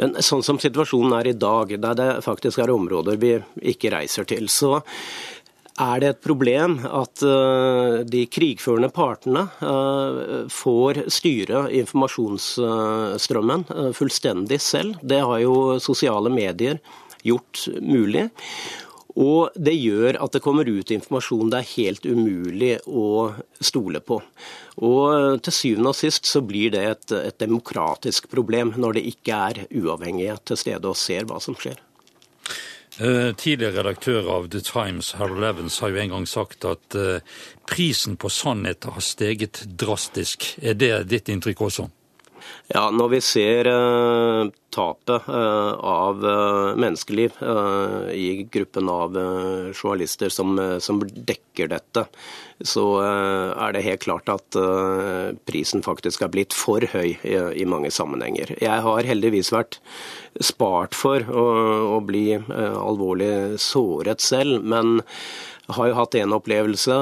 Men 0.00 0.16
sånn 0.24 0.44
som 0.46 0.58
situasjonen 0.62 1.14
er 1.20 1.30
i 1.30 1.38
dag, 1.38 1.76
der 1.80 1.98
det 1.98 2.10
faktisk 2.26 2.64
er 2.64 2.74
områder 2.74 3.20
vi 3.22 3.36
ikke 3.74 3.92
reiser 3.94 4.24
til, 4.28 4.50
så 4.50 4.80
er 5.76 6.00
det 6.00 6.08
et 6.08 6.22
problem 6.24 6.78
at 6.88 7.20
de 8.08 8.22
krigførende 8.32 8.88
partene 8.96 9.42
får 10.48 11.02
styre 11.12 11.66
informasjonsstrømmen 11.82 13.66
fullstendig 13.92 14.56
selv. 14.64 14.96
Det 15.04 15.20
har 15.20 15.42
jo 15.42 15.76
sosiale 15.84 16.32
medier 16.32 16.80
gjort 17.28 17.66
mulig. 17.84 18.30
Og 19.16 19.54
det 19.56 19.72
gjør 19.78 20.18
at 20.20 20.34
det 20.36 20.42
kommer 20.44 20.68
ut 20.68 20.92
informasjon 20.92 21.48
det 21.52 21.62
er 21.62 21.70
helt 21.72 22.04
umulig 22.04 22.74
å 22.84 23.32
stole 23.64 24.02
på. 24.04 24.20
Og 24.84 25.40
til 25.40 25.56
syvende 25.56 25.94
og 25.94 25.96
sist 25.96 26.28
så 26.28 26.42
blir 26.44 26.74
det 26.74 26.84
et, 26.90 27.16
et 27.16 27.38
demokratisk 27.40 28.28
problem 28.32 28.74
når 28.76 28.98
det 28.98 29.06
ikke 29.14 29.42
er 29.48 29.62
uavhengige 29.72 30.36
til 30.44 30.60
stede 30.60 30.92
og 30.92 31.00
ser 31.00 31.24
hva 31.30 31.40
som 31.40 31.56
skjer. 31.56 31.80
Eh, 32.98 33.32
tidligere 33.36 33.82
redaktør 33.82 34.28
av 34.32 34.46
The 34.48 34.62
Times, 34.64 35.12
Harold 35.18 35.44
Evans, 35.44 35.80
har 35.80 35.92
jo 35.92 36.00
en 36.00 36.14
gang 36.14 36.28
sagt 36.28 36.64
at 36.64 36.96
eh, 36.96 37.20
prisen 37.68 38.16
på 38.16 38.30
sannhet 38.32 38.88
har 38.88 39.04
steget 39.04 39.66
drastisk. 39.76 40.54
Er 40.64 40.78
det 40.80 40.92
ditt 41.10 41.28
inntrykk 41.28 41.66
også? 41.68 41.90
Ja, 42.66 42.88
Når 42.90 43.10
vi 43.12 43.18
ser 43.22 43.68
uh, 43.70 44.48
tapet 44.74 45.28
uh, 45.30 45.72
av 45.86 46.24
uh, 46.26 46.74
menneskeliv 46.74 47.36
i 48.10 48.26
gruppen 48.50 48.90
av 48.90 49.14
journalister 49.70 50.32
som, 50.34 50.58
dekker 51.30 51.70
dette, 51.70 52.04
så 52.66 52.84
er 53.04 53.74
det 53.74 53.84
helt 53.84 54.02
klart 54.02 54.30
at 54.32 54.56
prisen 55.48 55.82
faktisk 55.84 56.24
er 56.24 56.32
blitt 56.32 56.56
for 56.56 56.84
høy 56.92 57.16
i, 57.20 57.66
mange 57.68 57.90
sammenhenger. 57.92 58.54
Jeg 58.62 58.84
har 58.84 59.08
heldigvis 59.08 59.52
vært 59.52 59.78
spart 60.40 60.96
for 60.96 61.24
å 61.28 62.00
bli 62.04 62.38
alvorlig 62.48 63.60
såret 63.60 64.24
selv, 64.24 64.64
men 64.64 65.02
har 65.76 65.90
jo 65.90 65.98
hatt 65.98 66.16
en 66.16 66.36
opplevelse 66.36 66.96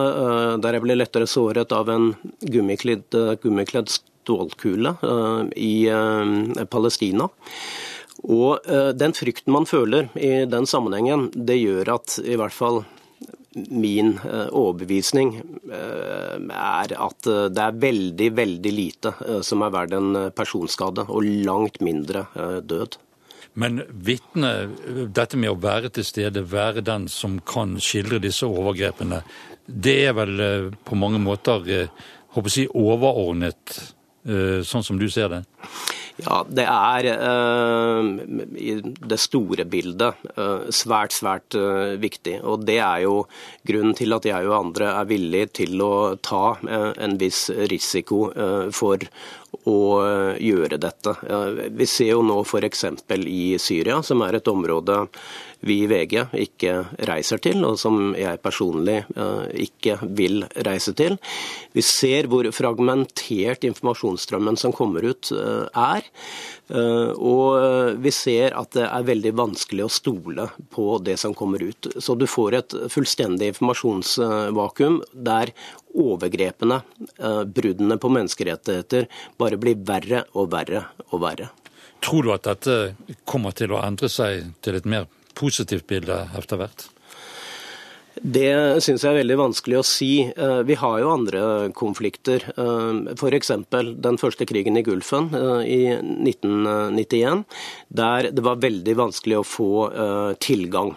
der 0.65 0.79
jeg 0.79 0.87
ble 0.87 0.99
lettere 0.99 1.31
såret 1.31 1.75
av 1.77 1.91
en 1.93 2.13
gummikledd, 2.43 3.07
gummikledd 3.43 3.95
stålkule 4.25 4.97
eh, 5.03 5.45
i 5.57 5.87
eh, 5.89 6.65
Palestina. 6.71 7.29
Og 8.25 8.67
eh, 8.67 8.91
den 8.97 9.15
frykten 9.17 9.53
man 9.53 9.69
føler 9.69 10.09
i 10.17 10.45
den 10.49 10.67
sammenhengen, 10.67 11.31
det 11.35 11.61
gjør 11.61 11.97
at 11.99 12.19
i 12.25 12.39
hvert 12.41 12.57
fall 12.57 12.85
min 13.55 14.17
overbevisning 14.27 15.29
er 15.71 16.93
at 16.99 17.27
det 17.55 17.61
er 17.63 17.77
veldig, 17.85 18.27
veldig 18.35 18.73
lite 18.75 19.13
som 19.47 19.63
er 19.63 19.71
verdt 19.71 19.95
en 19.95 20.17
personskade, 20.35 21.05
og 21.07 21.29
langt 21.47 21.79
mindre 21.79 22.25
død. 22.67 22.97
Men 23.55 23.79
vitne, 23.95 24.51
dette 25.07 25.39
med 25.39 25.53
å 25.53 25.61
være 25.63 25.93
til 25.95 26.09
stede, 26.09 26.43
være 26.51 26.83
den 26.83 27.07
som 27.07 27.39
kan 27.47 27.77
skildre 27.79 28.19
disse 28.27 28.51
overgrepene, 28.51 29.23
det 29.71 30.01
er 30.09 30.19
vel 30.19 30.43
på 30.83 30.99
mange 30.99 31.23
måter 31.23 31.63
håper 32.35 32.59
jeg, 32.59 32.71
overordnet 32.75 33.79
sånn 34.25 34.85
som 34.87 34.97
du 34.97 35.05
ser 35.13 35.29
det? 35.29 35.43
Ja, 36.23 36.45
Det 36.47 36.65
er 36.65 37.09
uh, 37.19 38.07
i 38.57 38.77
det 38.81 39.19
store 39.19 39.67
bildet 39.67 40.23
uh, 40.39 40.71
svært, 40.73 41.13
svært 41.13 41.57
viktig. 42.01 42.39
Og 42.47 42.65
Det 42.65 42.79
er 42.79 43.03
jo 43.05 43.25
grunnen 43.67 43.97
til 43.99 44.15
at 44.17 44.29
jeg 44.31 44.49
og 44.49 44.59
andre 44.61 44.93
er 44.95 45.11
villige 45.11 45.51
til 45.61 45.83
å 45.83 45.95
ta 46.23 46.57
en 46.65 47.19
viss 47.21 47.49
risiko 47.51 48.29
for 48.73 49.03
å 49.71 49.81
gjøre 50.41 50.79
dette. 50.81 51.17
Vi 51.75 51.87
ser 51.89 52.15
jo 52.15 52.23
nå 52.27 52.41
f.eks. 52.43 52.85
i 53.27 53.57
Syria, 53.63 54.01
som 54.03 54.23
er 54.27 54.39
et 54.39 54.51
område 54.51 55.05
vi 55.65 55.81
i 55.83 55.89
VG 55.89 56.27
ikke 56.45 56.73
reiser 57.09 57.41
til, 57.43 57.63
og 57.65 57.79
som 57.81 58.13
jeg 58.19 58.41
personlig 58.45 58.99
eh, 59.17 59.45
ikke 59.65 59.97
vil 60.17 60.45
reise 60.67 60.93
til. 60.97 61.17
Vi 61.73 61.85
ser 61.85 62.29
hvor 62.31 62.49
fragmentert 62.55 63.65
informasjonsstrømmen 63.69 64.59
som 64.61 64.75
kommer 64.77 65.07
ut 65.09 65.33
eh, 65.33 65.65
er. 65.73 66.09
Eh, 66.69 67.13
og 67.17 67.97
vi 68.05 68.13
ser 68.15 68.57
at 68.59 68.75
det 68.77 68.87
er 68.89 69.09
veldig 69.09 69.35
vanskelig 69.41 69.87
å 69.87 69.93
stole 69.93 70.49
på 70.75 70.99
det 71.05 71.17
som 71.21 71.37
kommer 71.37 71.65
ut. 71.65 71.95
Så 71.97 72.17
du 72.19 72.27
får 72.29 72.61
et 72.61 72.79
fullstendig 72.93 73.55
informasjonsvakuum 73.55 75.01
der 75.13 75.55
overgrepene, 75.95 76.81
bruddene 77.47 77.99
på 78.03 78.11
menneskerettigheter, 78.11 79.07
bare 79.39 79.59
blir 79.61 79.79
verre 79.87 80.25
og 80.35 80.51
verre 80.55 80.87
og 81.11 81.21
verre. 81.23 81.51
Tror 82.05 82.27
du 82.27 82.33
at 82.35 82.49
dette 82.49 83.21
kommer 83.25 83.55
til 83.57 83.73
å 83.73 83.81
endre 83.85 84.11
seg 84.13 84.51
til 84.65 84.77
et 84.77 84.89
mer 84.89 85.07
positivt 85.39 85.87
bilde 85.89 86.19
etter 86.37 86.61
hvert? 86.61 86.89
Det 88.15 88.81
syns 88.85 89.03
jeg 89.03 89.11
er 89.11 89.19
veldig 89.19 89.37
vanskelig 89.41 89.79
å 89.81 89.87
si. 89.87 90.11
Eh, 90.23 90.61
vi 90.69 90.77
har 90.79 91.01
jo 91.03 91.11
andre 91.11 91.41
konflikter. 91.75 92.45
Eh, 92.55 93.15
F.eks. 93.17 93.51
den 94.07 94.21
første 94.21 94.47
krigen 94.47 94.79
i 94.79 94.85
Gulfen 94.87 95.33
eh, 95.35 95.65
i 95.67 95.81
1991, 95.99 97.43
der 97.91 98.31
det 98.31 98.45
var 98.47 98.63
veldig 98.63 98.95
vanskelig 99.01 99.41
å 99.41 99.49
få 99.49 99.73
tilgang. 100.45 100.95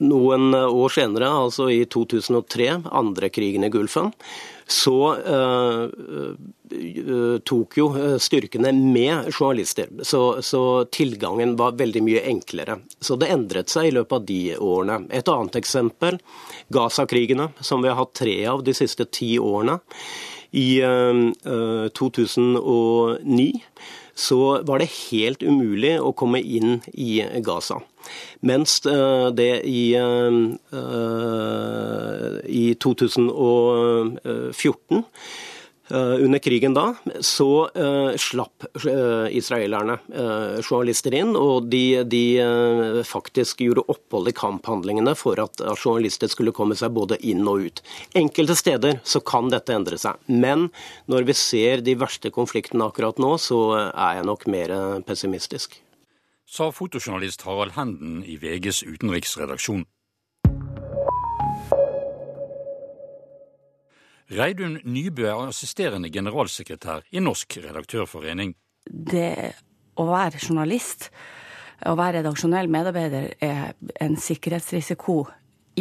Noen 0.00 0.54
år 0.54 0.94
senere, 0.94 1.28
altså 1.28 1.68
i 1.68 1.82
2003, 1.84 2.68
andre 2.88 3.28
krigen 3.28 3.66
i 3.66 3.70
Gulfen, 3.72 4.12
så 4.70 5.16
uh, 5.18 5.90
tok 7.44 7.76
jo 7.76 7.88
styrkene 8.22 8.70
med 8.72 9.28
journalister. 9.32 9.90
Så, 10.06 10.22
så, 10.46 10.62
tilgangen 10.94 11.56
var 11.58 11.76
veldig 11.80 12.02
mye 12.06 12.24
enklere. 12.30 12.78
Så 13.02 13.18
det 13.20 13.32
endret 13.34 13.72
seg 13.72 13.90
i 13.90 13.94
løpet 13.98 14.16
av 14.16 14.26
de 14.28 14.40
årene. 14.56 15.00
Et 15.10 15.32
annet 15.34 15.58
eksempel, 15.58 16.20
Gaza-krigene, 16.72 17.50
som 17.60 17.82
vi 17.82 17.90
har 17.90 17.98
hatt 17.98 18.14
tre 18.22 18.36
av 18.52 18.62
de 18.64 18.76
siste 18.76 19.08
ti 19.10 19.34
årene. 19.42 19.80
I 20.56 20.68
uh, 20.82 21.90
2009 21.98 23.50
så 24.14 24.62
var 24.66 24.78
det 24.80 24.90
helt 25.10 25.42
umulig 25.42 26.00
å 26.00 26.12
komme 26.16 26.40
inn 26.40 26.80
i 26.92 27.24
Gaza. 27.44 27.80
Mens 28.40 28.80
eh, 28.88 29.28
det 29.36 29.60
i, 29.68 29.92
eh, 29.94 30.30
i 32.48 32.74
2014 32.80 34.24
Eh, 34.24 34.52
under 35.96 36.38
krigen 36.42 36.74
da, 36.76 36.94
så 37.24 37.66
uh, 37.74 38.12
slapp 38.20 38.66
uh, 38.84 39.26
israelerne 39.30 39.98
journalister 40.62 41.14
inn, 41.16 41.34
og 41.36 41.68
de, 41.72 42.02
de 42.08 42.22
faktisk 43.06 43.62
gjorde 43.64 43.84
opphold 43.92 44.30
i 44.30 44.34
kamphandlingene 44.36 45.14
for 45.18 45.40
at 45.42 45.60
journalister 45.74 46.30
skulle 46.30 46.54
komme 46.56 46.76
seg 46.78 46.94
både 46.96 47.18
inn 47.26 47.42
og 47.48 47.66
ut. 47.66 47.82
Enkelte 48.18 48.56
steder 48.58 49.00
så 49.04 49.22
kan 49.24 49.50
dette 49.52 49.74
endre 49.74 49.98
seg, 50.00 50.18
men 50.30 50.68
når 51.10 51.28
vi 51.30 51.36
ser 51.38 51.84
de 51.86 51.96
verste 52.00 52.32
konfliktene 52.34 52.88
akkurat 52.90 53.20
nå, 53.22 53.36
så 53.40 53.62
er 53.90 54.20
jeg 54.20 54.28
nok 54.28 54.46
mer 54.52 54.74
pessimistisk. 55.06 55.80
Sa 56.50 56.72
fotojournalist 56.74 57.44
Harald 57.46 57.76
Henden 57.76 58.24
i 58.26 58.34
VGs 58.40 58.82
utenriksredaksjon. 58.82 59.84
Reidun 64.30 64.78
Nybø 64.86 65.24
er 65.26 65.48
assisterende 65.48 66.10
generalsekretær 66.12 67.02
i 67.10 67.22
Norsk 67.22 67.56
redaktørforening. 67.64 68.54
Det 68.86 69.34
å 69.98 70.06
være 70.06 70.38
journalist, 70.38 71.08
å 71.90 71.96
være 71.98 72.20
redaksjonell 72.20 72.70
medarbeider, 72.70 73.32
er 73.42 73.74
en 73.98 74.14
sikkerhetsrisiko 74.20 75.24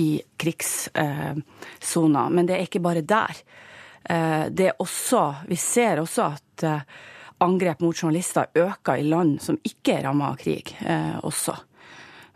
i 0.02 0.08
krigssona. 0.42 2.26
Men 2.34 2.50
det 2.50 2.58
er 2.58 2.66
ikke 2.66 2.82
bare 2.82 3.06
der. 3.06 3.46
Eh, 4.10 4.50
det 4.50 4.72
er 4.72 4.82
også, 4.82 5.24
vi 5.46 5.58
ser 5.62 6.02
også 6.02 6.26
at 6.26 6.66
eh, 6.66 7.00
angrep 7.46 7.86
mot 7.86 7.96
journalister 7.96 8.50
øker 8.58 8.98
i 8.98 9.06
land 9.06 9.38
som 9.46 9.62
ikke 9.62 10.00
er 10.00 10.08
rammet 10.10 10.34
av 10.34 10.40
krig 10.42 10.74
eh, 10.82 11.18
også. 11.22 11.60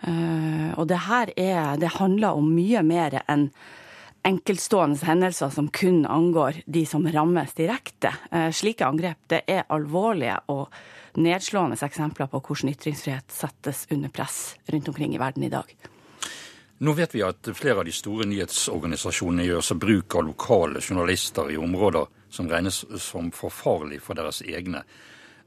Og 0.04 0.84
det 0.84 0.98
her 1.06 1.30
er 1.40 1.78
Det 1.80 1.94
handler 1.96 2.36
om 2.36 2.50
mye 2.52 2.82
mer 2.84 3.22
enn 3.24 3.46
enkeltstående 4.24 5.06
hendelser 5.06 5.50
som 5.50 5.68
kun 5.68 6.06
angår 6.06 6.62
de 6.66 6.86
som 6.86 7.08
rammes 7.08 7.54
direkte. 7.54 8.14
Eh, 8.32 8.52
slike 8.52 8.86
angrep 8.86 9.36
er 9.48 9.66
alvorlige 9.68 10.40
og 10.48 10.74
nedslående 11.20 11.78
eksempler 11.78 12.30
på 12.32 12.42
hvordan 12.42 12.72
ytringsfrihet 12.74 13.32
settes 13.32 13.86
under 13.92 14.10
press 14.10 14.56
rundt 14.72 14.88
omkring 14.88 15.16
i 15.16 15.22
verden 15.22 15.44
i 15.44 15.52
dag. 15.52 15.76
Nå 16.84 16.94
vet 16.94 17.16
vi 17.16 17.22
at 17.24 17.48
flere 17.56 17.84
av 17.84 17.86
de 17.86 17.94
store 17.96 18.26
nyhetsorganisasjonene 18.28 19.46
gjør 19.46 19.64
seg 19.64 19.80
bruk 19.80 20.16
av 20.18 20.26
lokale 20.28 20.82
journalister 20.82 21.52
i 21.54 21.60
områder 21.60 22.10
som 22.34 22.50
regnes 22.50 22.82
som 23.00 23.30
for 23.32 23.54
farlig 23.54 24.02
for 24.02 24.18
deres 24.18 24.42
egne. 24.42 24.82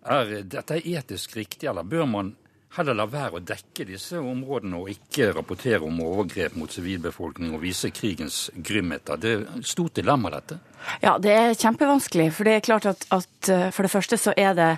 Er 0.07 0.31
dette 0.47 0.79
etisk 0.79 1.35
riktig, 1.37 1.67
eller 1.67 1.83
bør 1.83 2.07
man 2.07 2.35
heller 2.77 2.97
la 2.97 3.07
være 3.09 3.39
å 3.39 3.45
dekke 3.45 3.87
disse 3.89 4.19
områdene 4.21 4.79
og 4.81 4.91
ikke 4.93 5.31
rapportere 5.37 5.83
om 5.87 6.01
overgrep 6.05 6.57
mot 6.61 6.73
sivilbefolkning 6.73 7.55
og 7.57 7.63
vise 7.65 7.91
krigens 7.95 8.47
grymheter. 8.55 9.21
Det 9.21 9.33
er 9.33 9.45
et 9.47 9.69
stort 9.69 9.97
dilemma, 9.97 10.33
dette. 10.35 10.59
Ja, 11.05 11.17
det 11.23 11.33
er 11.33 11.55
kjempevanskelig. 11.57 12.31
For 12.37 12.49
det 12.49 12.57
er 12.57 12.67
klart 12.67 12.89
at, 12.91 13.07
at 13.15 13.53
eh, 13.53 13.69
for 13.75 13.87
det 13.87 13.93
første 13.95 14.19
så 14.21 14.35
er 14.37 14.57
det 14.59 14.73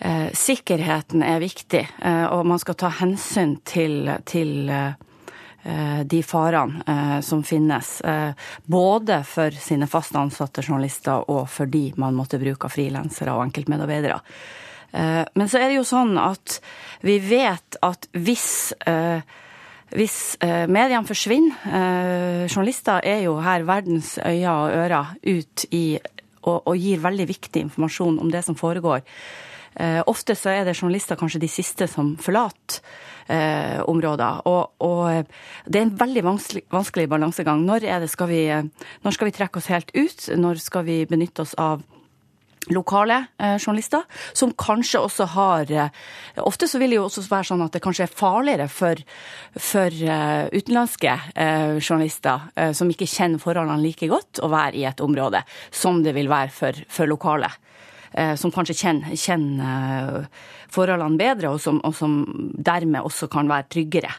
eh, 0.00 0.28
Sikkerheten 0.36 1.24
er 1.26 1.42
viktig, 1.42 1.84
eh, 1.84 2.26
og 2.32 2.46
man 2.48 2.62
skal 2.62 2.78
ta 2.80 2.92
hensyn 3.02 3.58
til, 3.68 4.08
til 4.28 4.70
eh, 4.72 6.02
de 6.08 6.22
farene 6.24 6.84
eh, 6.88 7.16
som 7.26 7.44
finnes. 7.44 7.98
Eh, 8.00 8.32
både 8.64 9.22
for 9.28 9.54
sine 9.60 9.88
fast 9.90 10.16
ansatte 10.16 10.64
journalister 10.64 11.26
og 11.30 11.48
for 11.52 11.68
de 11.68 11.90
man 12.00 12.16
måtte 12.16 12.40
bruke 12.40 12.70
av 12.70 12.78
frilansere 12.78 13.36
og 13.36 13.48
enkeltmedarbeidere. 13.50 14.22
Eh, 14.96 15.24
men 15.36 15.50
så 15.50 15.60
er 15.60 15.70
det 15.70 15.80
jo 15.80 15.86
sånn 15.86 16.16
at 16.20 16.60
vi 17.04 17.18
vet 17.20 17.78
at 17.84 18.08
hvis 18.16 18.72
eh, 18.88 19.20
hvis 19.94 20.36
eh, 20.42 20.66
mediene 20.66 21.06
forsvinner 21.06 21.66
eh, 21.70 22.44
Journalister 22.50 23.04
er 23.06 23.20
jo 23.28 23.36
her 23.38 23.62
verdens 23.68 24.16
øyne 24.18 24.50
og 24.50 24.72
ører 24.74 25.12
ut 25.22 25.66
i 25.70 25.84
og, 26.46 26.62
og, 26.62 26.74
gir 26.78 27.02
veldig 27.02 27.26
viktig 27.26 27.62
informasjon 27.66 28.20
om 28.22 28.28
det 28.30 28.44
som 28.46 28.54
foregår. 28.54 29.00
Eh, 29.74 29.98
ofte 30.06 30.36
så 30.38 30.52
er 30.52 30.64
det 30.64 30.76
journalister 30.76 31.18
kanskje 31.18 31.40
de 31.42 31.48
siste 31.50 31.88
som 31.90 32.12
forlater 32.22 32.78
eh, 33.26 33.82
områder. 33.82 34.46
Og, 34.46 34.78
og, 34.86 35.34
det 35.66 35.80
er 35.80 35.88
en 35.88 35.96
veldig 35.98 36.22
vanskelig, 36.22 36.62
vanskelig 36.70 37.08
balansegang. 37.10 37.64
Når, 37.66 37.88
når 37.90 39.16
skal 39.18 39.26
vi 39.26 39.34
trekke 39.34 39.58
oss 39.58 39.72
helt 39.74 39.90
ut? 39.96 40.28
Når 40.38 40.62
skal 40.62 40.86
vi 40.86 41.00
benytte 41.10 41.42
oss 41.42 41.56
av 41.58 41.82
lokale 42.66 43.24
eh, 43.38 43.56
journalister, 43.58 44.02
som 44.32 44.52
kanskje 44.58 45.00
også 45.00 45.26
har 45.36 45.72
eh, 45.72 45.90
Ofte 46.42 46.68
så 46.68 46.80
vil 46.80 46.92
det 46.92 46.98
jo 46.98 47.06
også 47.06 47.24
være 47.30 47.48
sånn 47.50 47.64
at 47.64 47.76
det 47.76 47.82
kanskje 47.84 48.06
er 48.06 48.12
farligere 48.12 48.66
for, 48.72 49.00
for 49.58 49.92
eh, 49.92 50.48
utenlandske 50.52 51.12
uh, 51.12 51.78
journalister 51.80 52.48
uh, 52.58 52.72
som 52.76 52.90
ikke 52.92 53.08
kjenner 53.08 53.40
forholdene 53.42 53.80
like 53.82 54.08
godt, 54.10 54.42
å 54.44 54.50
være 54.52 54.76
i 54.80 54.84
et 54.88 55.00
område 55.04 55.40
som 55.70 56.02
det 56.04 56.12
vil 56.16 56.30
være 56.30 56.52
for, 56.54 56.82
for 56.92 57.10
lokale. 57.10 57.50
Som 58.40 58.48
kanskje 58.54 58.72
kjenner, 58.78 59.16
kjenner 59.18 60.28
forholdene 60.72 61.18
bedre, 61.20 61.50
og 61.52 61.58
som, 61.60 61.82
og 61.84 61.92
som, 61.98 62.14
dermed 62.64 63.04
også 63.04 63.26
kan 63.28 63.50
være 63.50 63.66
tryggere. 63.74 64.12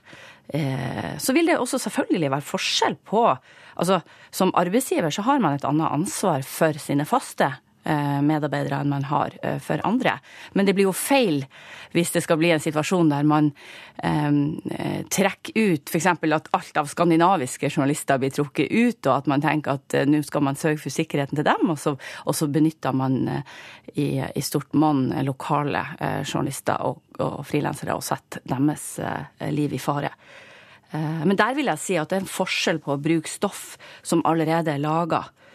Så 1.18 1.34
vil 1.34 1.50
det 1.50 1.56
også 1.58 1.80
selvfølgelig 1.82 2.30
være 2.36 2.46
forskjell 2.46 3.00
på 3.08 3.24
Altså, 3.78 4.00
som 4.34 4.54
arbeidsgiver 4.58 5.14
så 5.14 5.22
har 5.26 5.42
man 5.42 5.54
et 5.54 5.66
annet 5.66 5.90
ansvar 5.94 6.46
for 6.46 6.78
sine 6.82 7.06
faste 7.10 7.50
Eh, 7.50 7.67
medarbeidere 8.22 8.82
enn 8.82 8.92
man 8.92 9.08
har 9.08 9.36
eh, 9.42 9.58
for 9.64 9.82
andre. 9.88 10.18
Men 10.54 10.68
det 10.68 10.76
blir 10.78 10.90
jo 10.90 10.96
feil 10.96 11.44
hvis 11.96 12.12
det 12.14 12.24
skal 12.26 12.40
bli 12.40 12.52
en 12.52 12.62
situasjon 12.62 13.12
der 13.12 13.28
man 13.28 13.52
eh, 14.04 15.04
trekker 15.14 15.56
ut 15.56 15.92
f.eks. 15.92 16.10
at 16.12 16.50
alt 16.58 16.82
av 16.82 16.90
skandinaviske 16.92 17.70
journalister 17.70 18.20
blir 18.22 18.34
trukket 18.36 18.72
ut, 18.72 19.00
og 19.08 19.14
at 19.14 19.30
man 19.32 19.44
tenker 19.44 19.78
at 19.78 19.98
nå 20.08 20.22
skal 20.28 20.46
man 20.46 20.60
sørge 20.60 20.82
for 20.84 20.94
sikkerheten 20.94 21.40
til 21.40 21.48
dem, 21.48 21.72
og 21.72 21.80
så, 21.82 21.96
og 22.26 22.36
så 22.36 22.50
benytter 22.52 22.96
man 22.96 23.20
i, 23.94 24.20
i, 24.20 24.44
stort 24.44 24.76
monn 24.78 25.10
lokale 25.26 25.84
journalister 26.28 26.84
og, 26.86 27.02
og 27.24 27.40
frilansere 27.48 27.96
og 27.96 28.06
setter 28.06 28.44
deres 28.48 28.86
liv 29.54 29.74
i 29.74 29.82
fare. 29.82 30.12
Men 30.92 31.36
der 31.40 31.56
vil 31.58 31.68
jeg 31.72 31.84
si 31.84 31.98
at 32.00 32.12
det 32.12 32.20
er 32.20 32.24
en 32.24 32.32
forskjell 32.32 32.80
på 32.84 32.94
å 32.94 33.02
bruke 33.02 33.32
stoff 33.32 33.76
som 34.06 34.24
allerede 34.28 34.76
er 34.76 34.84
laga, 34.84 35.26
Eh, 35.28 35.47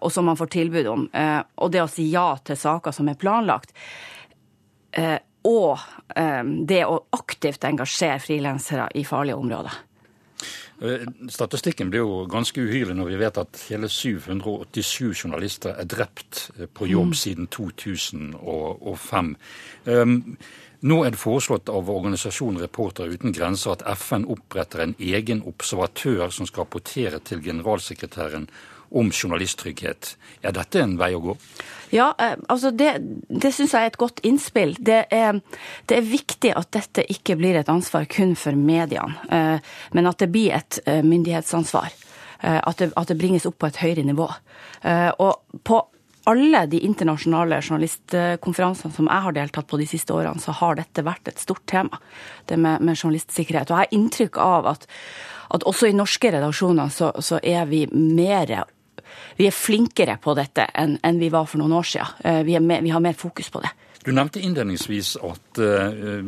og 0.00 0.12
som 0.12 0.24
man 0.24 0.36
får 0.36 0.46
tilbud 0.54 0.86
om. 0.88 1.08
Eh, 1.12 1.40
og 1.60 1.72
det 1.72 1.82
å 1.84 1.90
si 1.90 2.08
ja 2.12 2.32
til 2.44 2.56
saker 2.56 2.94
som 2.96 3.08
er 3.12 3.18
planlagt. 3.20 3.74
Eh, 4.92 5.18
og 5.48 5.78
det 6.68 6.82
å 6.84 6.98
aktivt 7.16 7.62
engasjere 7.64 8.20
frilansere 8.20 8.90
i 9.00 9.06
farlige 9.08 9.40
områder. 9.40 9.78
Statistikken 11.32 11.88
blir 11.88 12.04
jo 12.04 12.26
ganske 12.28 12.60
uhyrlig 12.60 12.96
når 12.98 13.08
vi 13.08 13.20
vet 13.22 13.40
at 13.40 13.62
hele 13.70 13.88
787 13.88 15.14
journalister 15.14 15.80
er 15.80 15.88
drept 15.88 16.50
på 16.76 16.90
jobb 16.90 17.14
mm. 17.14 17.18
siden 17.22 17.48
2005. 17.56 19.32
Nå 20.80 20.96
er 21.04 21.12
det 21.12 21.20
foreslått 21.20 21.68
av 21.68 21.90
organisasjonen 21.92 22.62
Reportere 22.62 23.12
uten 23.12 23.34
grenser 23.36 23.74
at 23.74 23.84
FN 24.00 24.24
oppretter 24.32 24.86
en 24.86 24.94
egen 24.96 25.42
observatør 25.44 26.32
som 26.32 26.48
skal 26.48 26.64
rapportere 26.64 27.20
til 27.20 27.42
generalsekretæren 27.44 28.48
om 28.90 29.10
journalisttrygghet. 29.12 30.16
Er 30.42 30.54
dette 30.56 30.82
en 30.82 30.96
vei 30.98 31.12
å 31.14 31.22
gå? 31.22 31.36
Ja, 31.90 32.14
eh, 32.18 32.36
altså 32.48 32.70
det, 32.70 32.94
det 33.28 33.52
syns 33.54 33.74
jeg 33.74 33.86
er 33.86 33.92
et 33.92 34.00
godt 34.00 34.22
innspill. 34.26 34.76
Det 34.78 35.04
er, 35.10 35.40
det 35.90 35.98
er, 35.98 36.06
viktig 36.06 36.52
at 36.56 36.70
dette 36.74 37.04
ikke 37.10 37.36
blir 37.38 37.58
et 37.58 37.70
ansvar 37.70 38.06
kun 38.10 38.36
for 38.38 38.56
mediene, 38.58 39.18
eh, 39.30 39.72
men 39.96 40.10
at 40.10 40.22
det 40.22 40.30
blir 40.32 40.54
et 40.58 40.80
eh, 40.86 41.02
myndighetsansvar. 41.06 41.96
At 42.40 42.78
det, 42.80 42.86
at 42.96 43.10
det 43.10 43.18
bringes 43.20 43.44
opp 43.44 43.58
på 43.60 43.68
et 43.68 43.76
høyere 43.82 44.00
nivå. 44.00 44.24
Og 45.20 45.58
på 45.60 45.76
alle 46.24 46.62
de 46.72 46.78
internasjonale 46.88 47.58
journalistkonferansene 47.60 48.96
som 48.96 49.10
jeg 49.10 49.24
har 49.26 49.34
deltatt 49.36 49.68
på 49.68 49.76
de 49.76 49.84
siste 49.90 50.14
årene, 50.16 50.40
så 50.40 50.54
har 50.56 50.78
dette 50.78 51.04
vært 51.04 51.28
et 51.28 51.42
stort 51.42 51.66
tema, 51.68 52.00
det 52.48 52.56
med, 52.56 52.80
med 52.80 52.96
journalistsikkerhet. 52.96 53.68
Og 53.68 53.76
jeg 53.76 53.90
har 53.90 53.96
inntrykk 53.98 54.40
av 54.40 54.70
at, 54.72 54.88
at 55.52 55.68
også 55.68 55.90
i 55.90 55.96
norske 56.00 56.32
redaksjoner 56.32 56.88
så, 56.96 57.12
så 57.20 57.42
er 57.44 57.68
vi 57.68 57.86
mer 57.92 58.56
vi 59.36 59.46
er 59.48 59.54
flinkere 59.54 60.18
på 60.22 60.34
dette 60.38 60.66
enn, 60.76 60.98
enn 61.04 61.20
vi 61.20 61.30
var 61.32 61.48
for 61.50 61.62
noen 61.62 61.78
år 61.78 61.86
siden. 61.92 62.18
Eh, 62.24 62.42
vi, 62.46 62.58
mer, 62.60 62.82
vi, 62.84 62.92
har 62.94 63.02
mer 63.04 63.16
fokus 63.18 63.50
på 63.52 63.62
det. 63.64 63.72
Du 64.00 64.12
nevnte 64.16 64.40
innledningsvis 64.40 65.10
at 65.28 65.58
uh, 65.60 66.22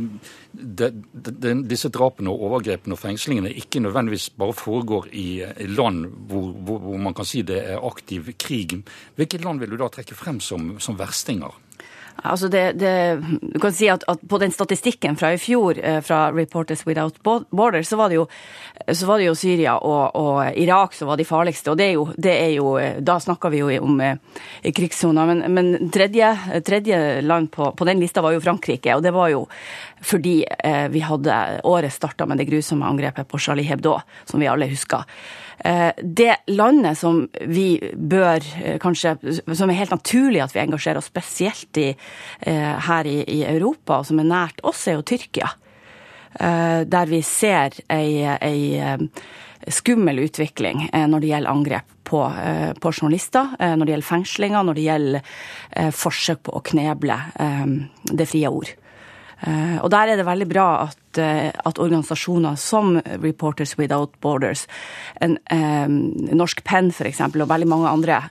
de, 0.53 0.89
de, 0.93 1.53
disse 1.65 1.89
drapene 1.89 2.29
og 2.29 2.43
overgrepene 2.51 2.93
og 2.93 3.01
fengslingene 3.01 3.55
ikke 3.63 3.81
nødvendigvis 3.81 4.27
bare 4.37 4.53
foregår 4.53 5.09
i, 5.17 5.27
land 5.73 6.05
hvor, 6.29 6.51
hvor, 6.53 6.83
hvor, 6.85 6.99
man 7.01 7.17
kan 7.17 7.29
si 7.29 7.41
det 7.49 7.63
er 7.73 7.81
aktiv 7.81 8.29
krig. 8.37 8.77
Hvilket 9.17 9.47
land 9.47 9.65
vil 9.65 9.73
du 9.73 9.79
da 9.81 9.89
trekke 9.89 10.19
frem 10.19 10.43
som, 10.45 10.75
som 10.85 11.01
verstinger? 11.01 11.57
Altså 12.17 12.49
det, 12.49 12.73
det, 12.79 12.93
du 13.41 13.59
kan 13.61 13.73
si 13.75 13.89
at, 13.91 14.05
at, 14.09 14.21
På 14.29 14.39
den 14.39 14.53
statistikken 14.55 15.17
fra 15.19 15.33
i 15.35 15.39
fjor 15.41 15.79
eh, 15.79 16.01
fra 16.05 16.31
Reporters 16.33 16.85
Without 16.87 17.19
Borders, 17.23 17.89
så 17.89 17.97
var 17.97 18.13
det 18.13 18.21
jo, 18.21 18.27
var 19.07 19.19
det 19.19 19.27
jo 19.27 19.35
Syria 19.39 19.77
og, 19.79 20.17
og, 20.17 20.59
Irak 20.59 20.95
som 20.95 21.11
var 21.11 21.21
de 21.21 21.27
farligste. 21.27 21.71
og 21.71 21.79
det 21.79 21.89
er 21.89 21.95
jo, 21.97 22.07
det 22.17 22.35
er 22.37 22.53
jo 22.57 22.75
Da 23.01 23.19
snakker 23.21 23.51
vi 23.51 23.63
jo 23.63 23.71
om 23.83 23.99
krigssona, 23.99 24.73
krigssoner. 24.77 25.27
Men, 25.27 25.55
men 25.55 25.91
tredje, 25.91 26.33
tredje, 26.65 27.21
land 27.23 27.51
på, 27.51 27.73
på, 27.73 27.85
den 27.85 28.01
lista 28.01 28.23
var 28.23 28.33
jo 28.33 28.41
Frankrike. 28.41 28.95
Og 28.97 29.03
det 29.03 29.13
var 29.15 29.29
jo 29.33 29.47
fordi 30.03 30.43
eh, 30.45 30.89
vi 30.91 31.01
hadde 31.01 31.39
året 31.65 31.93
starta 31.93 32.27
med 32.27 32.39
det 32.39 32.49
grusomme 32.51 32.87
angrepet 32.87 33.29
på 33.29 33.39
Charlie 33.39 33.67
Hebdo, 33.67 33.99
som 34.25 34.41
vi 34.41 34.51
alle 34.51 34.71
husker. 34.71 35.07
Eh, 35.65 35.93
det 36.03 36.37
landet 36.47 36.99
som 36.99 37.29
vi 37.41 37.79
bør 37.95 38.43
eh, 38.65 38.79
kanskje 38.83 39.15
Som 39.55 39.71
er 39.71 39.79
helt 39.79 39.95
naturlig 39.95 40.41
at 40.43 40.57
vi 40.57 40.63
engasjerer 40.65 40.99
oss 40.99 41.11
spesielt 41.13 41.79
i 41.79 41.93
eh, 41.93 42.75
her 42.89 43.07
i, 43.07 43.21
i 43.31 43.43
Europa, 43.47 44.01
og 44.01 44.09
som 44.09 44.19
er 44.19 44.27
nært 44.27 44.63
oss, 44.67 44.87
er 44.89 44.99
jo 44.99 45.07
Tyrkia. 45.07 45.55
Der 46.33 47.11
vi 47.11 47.19
ser 47.21 47.75
ei, 47.93 48.25
ei 48.25 49.11
skummel 49.69 50.23
utvikling 50.23 50.87
når 50.89 51.21
det 51.21 51.29
gjelder 51.29 51.53
angrep 51.53 51.91
på, 52.09 52.23
på, 52.81 52.93
journalister, 52.97 53.51
når 53.61 53.85
det 53.85 53.93
gjelder 53.93 54.09
fengslinger, 54.09 54.65
når 54.65 54.79
det 54.79 54.87
gjelder 54.87 55.93
forsøk 55.93 56.41
på 56.49 56.55
å 56.57 56.63
kneble 56.73 57.19
det 58.17 58.31
frie 58.33 58.49
ord. 58.49 58.73
Eh, 59.43 59.79
og 59.83 59.91
der 59.91 60.13
er 60.13 60.21
det 60.21 60.27
veldig 60.27 60.49
bra 60.51 60.67
at, 60.87 61.19
eh, 61.19 61.51
at 61.51 61.81
organisasjoner 61.83 62.59
som 62.61 62.95
Reporters 63.23 63.75
Without 63.79 64.15
Borders, 64.23 64.67
en, 65.21 65.39
en, 65.51 65.99
Norsk 66.31 66.63
Penn 66.65 66.93
f.eks., 66.93 67.21
og 67.27 67.49
veldig 67.51 67.69
mange 67.69 67.91
andre 67.91 68.23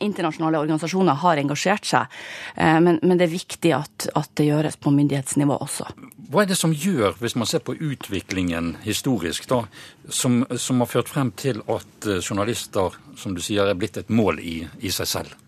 internasjonale 0.00 0.56
organisasjoner 0.62 1.18
har 1.20 1.36
engasjert 1.36 1.84
seg. 1.84 2.14
Men, 2.56 2.96
men 3.04 3.18
det 3.20 3.26
er 3.26 3.34
viktig 3.34 3.74
at, 3.76 4.06
at, 4.16 4.30
det 4.40 4.46
gjøres 4.46 4.78
på 4.80 4.90
myndighetsnivå 4.90 5.58
også. 5.60 5.84
Hva 6.32 6.42
er 6.42 6.48
det 6.48 6.56
som 6.56 6.72
gjør, 6.72 7.18
hvis 7.20 7.36
man 7.36 7.46
ser 7.46 7.60
på 7.62 7.76
utviklingen 7.76 8.72
historisk, 8.86 9.44
da, 9.52 9.60
som, 10.08 10.40
som 10.56 10.80
har 10.80 10.90
ført 10.90 11.12
frem 11.12 11.30
til 11.36 11.60
at 11.68 12.08
journalister, 12.24 12.96
som 13.20 13.36
du 13.36 13.44
sier, 13.44 13.68
er 13.68 13.78
blitt 13.78 14.00
et 14.00 14.10
mål 14.10 14.40
i, 14.40 14.62
i 14.80 14.90
seg 14.96 15.12
selv? 15.12 15.41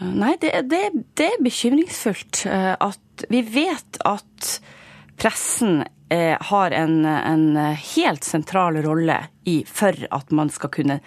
Nei, 0.00 0.32
det, 0.40 0.54
det, 0.72 0.80
det, 1.18 1.26
er 1.26 1.42
bekymringsfullt 1.44 2.46
at 2.48 3.24
vi 3.28 3.42
vet 3.44 3.98
at 4.08 4.54
pressen 5.20 5.84
eh, 6.08 6.36
har 6.40 6.70
en, 6.70 7.04
en, 7.04 7.56
helt 7.96 8.24
sentral 8.24 8.80
rolle 8.82 9.18
i, 9.44 9.64
for 9.66 9.96
at 10.10 10.30
man 10.30 10.50
skal 10.50 10.72
kunne 10.72 11.00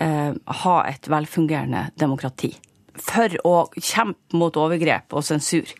eh, 0.00 0.32
ha 0.62 0.76
et 0.90 1.08
velfungerende 1.08 1.88
demokrati. 2.00 2.54
For 2.94 3.34
å 3.46 3.56
kjempe 3.78 4.38
mot 4.38 4.56
overgrep 4.58 5.14
og 5.14 5.26
sensur. 5.26 5.70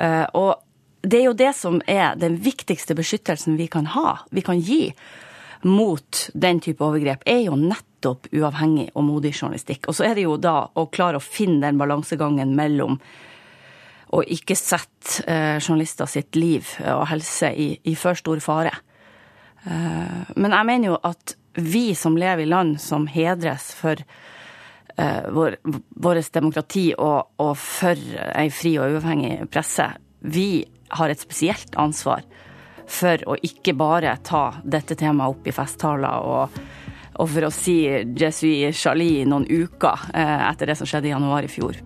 Eh, 0.00 0.24
og 0.36 0.56
det 1.06 1.20
er 1.20 1.28
jo 1.28 1.36
det 1.38 1.52
som 1.56 1.78
er 1.86 2.16
den 2.18 2.40
viktigste 2.42 2.96
beskyttelsen 2.98 3.58
vi 3.60 3.68
kan 3.70 3.92
ha, 3.94 4.22
vi 4.32 4.42
kan 4.44 4.58
gi 4.58 4.90
mot 5.64 6.26
den 6.34 6.60
type 6.60 6.84
overgrep, 6.84 7.24
er 7.26 7.44
jo 7.46 7.56
nettopp 7.58 8.28
uavhengig 8.34 8.90
og 8.94 9.06
modig 9.06 9.32
journalistikk. 9.34 9.88
Og 9.88 9.96
så 9.98 10.10
er 10.10 10.18
det 10.18 10.26
jo 10.26 10.36
da 10.40 10.58
å 10.74 10.86
klare 10.92 11.20
å 11.20 11.24
finne 11.24 11.64
den 11.64 11.80
balansegangen 11.80 12.54
mellom 12.58 12.98
å 14.14 14.22
ikke 14.22 14.56
sette 14.58 15.24
eh, 15.26 15.56
journalister 15.58 16.08
sitt 16.10 16.36
liv 16.38 16.68
og 16.84 17.08
helse 17.10 17.50
i, 17.50 17.72
i 17.90 17.96
for 17.98 18.18
stor 18.18 18.40
fare. 18.44 18.72
Eh, 19.66 20.22
men 20.36 20.54
jeg 20.54 20.68
mener 20.68 20.92
jo 20.92 21.00
at 21.02 21.36
vi 21.56 21.90
som 21.96 22.18
lever 22.18 22.44
i 22.44 22.50
land 22.50 22.76
som 22.82 23.08
hedres 23.10 23.72
for 23.74 23.98
eh, 23.98 25.28
vår, 25.32 25.58
vårt 25.96 26.32
demokrati 26.36 26.90
og, 26.94 27.32
og 27.42 27.54
for 27.58 27.98
ei 28.28 28.48
fri 28.54 28.76
og 28.78 28.96
uavhengig 28.96 29.48
presse, 29.50 29.88
vi 30.20 30.64
har 30.96 31.10
et 31.10 31.22
spesielt 31.22 31.74
ansvar 31.80 32.22
for 32.86 33.22
å 33.28 33.36
ikke 33.42 33.74
bare 33.76 34.16
ta 34.24 34.48
dette 34.64 34.96
temaet 34.98 35.34
opp 35.34 35.46
i 35.48 35.54
festtaler 35.54 36.26
og, 36.26 36.58
og 37.16 37.28
for 37.32 37.48
å 37.48 37.52
si 37.54 37.78
'Je 37.86 38.72
Charlie' 38.72 39.26
noen 39.26 39.46
uker 39.48 40.10
eh, 40.14 40.48
etter 40.50 40.66
det 40.66 40.78
som 40.78 40.86
skjedde 40.86 41.10
i 41.10 41.14
januar 41.14 41.44
i 41.44 41.50
fjor. 41.50 41.76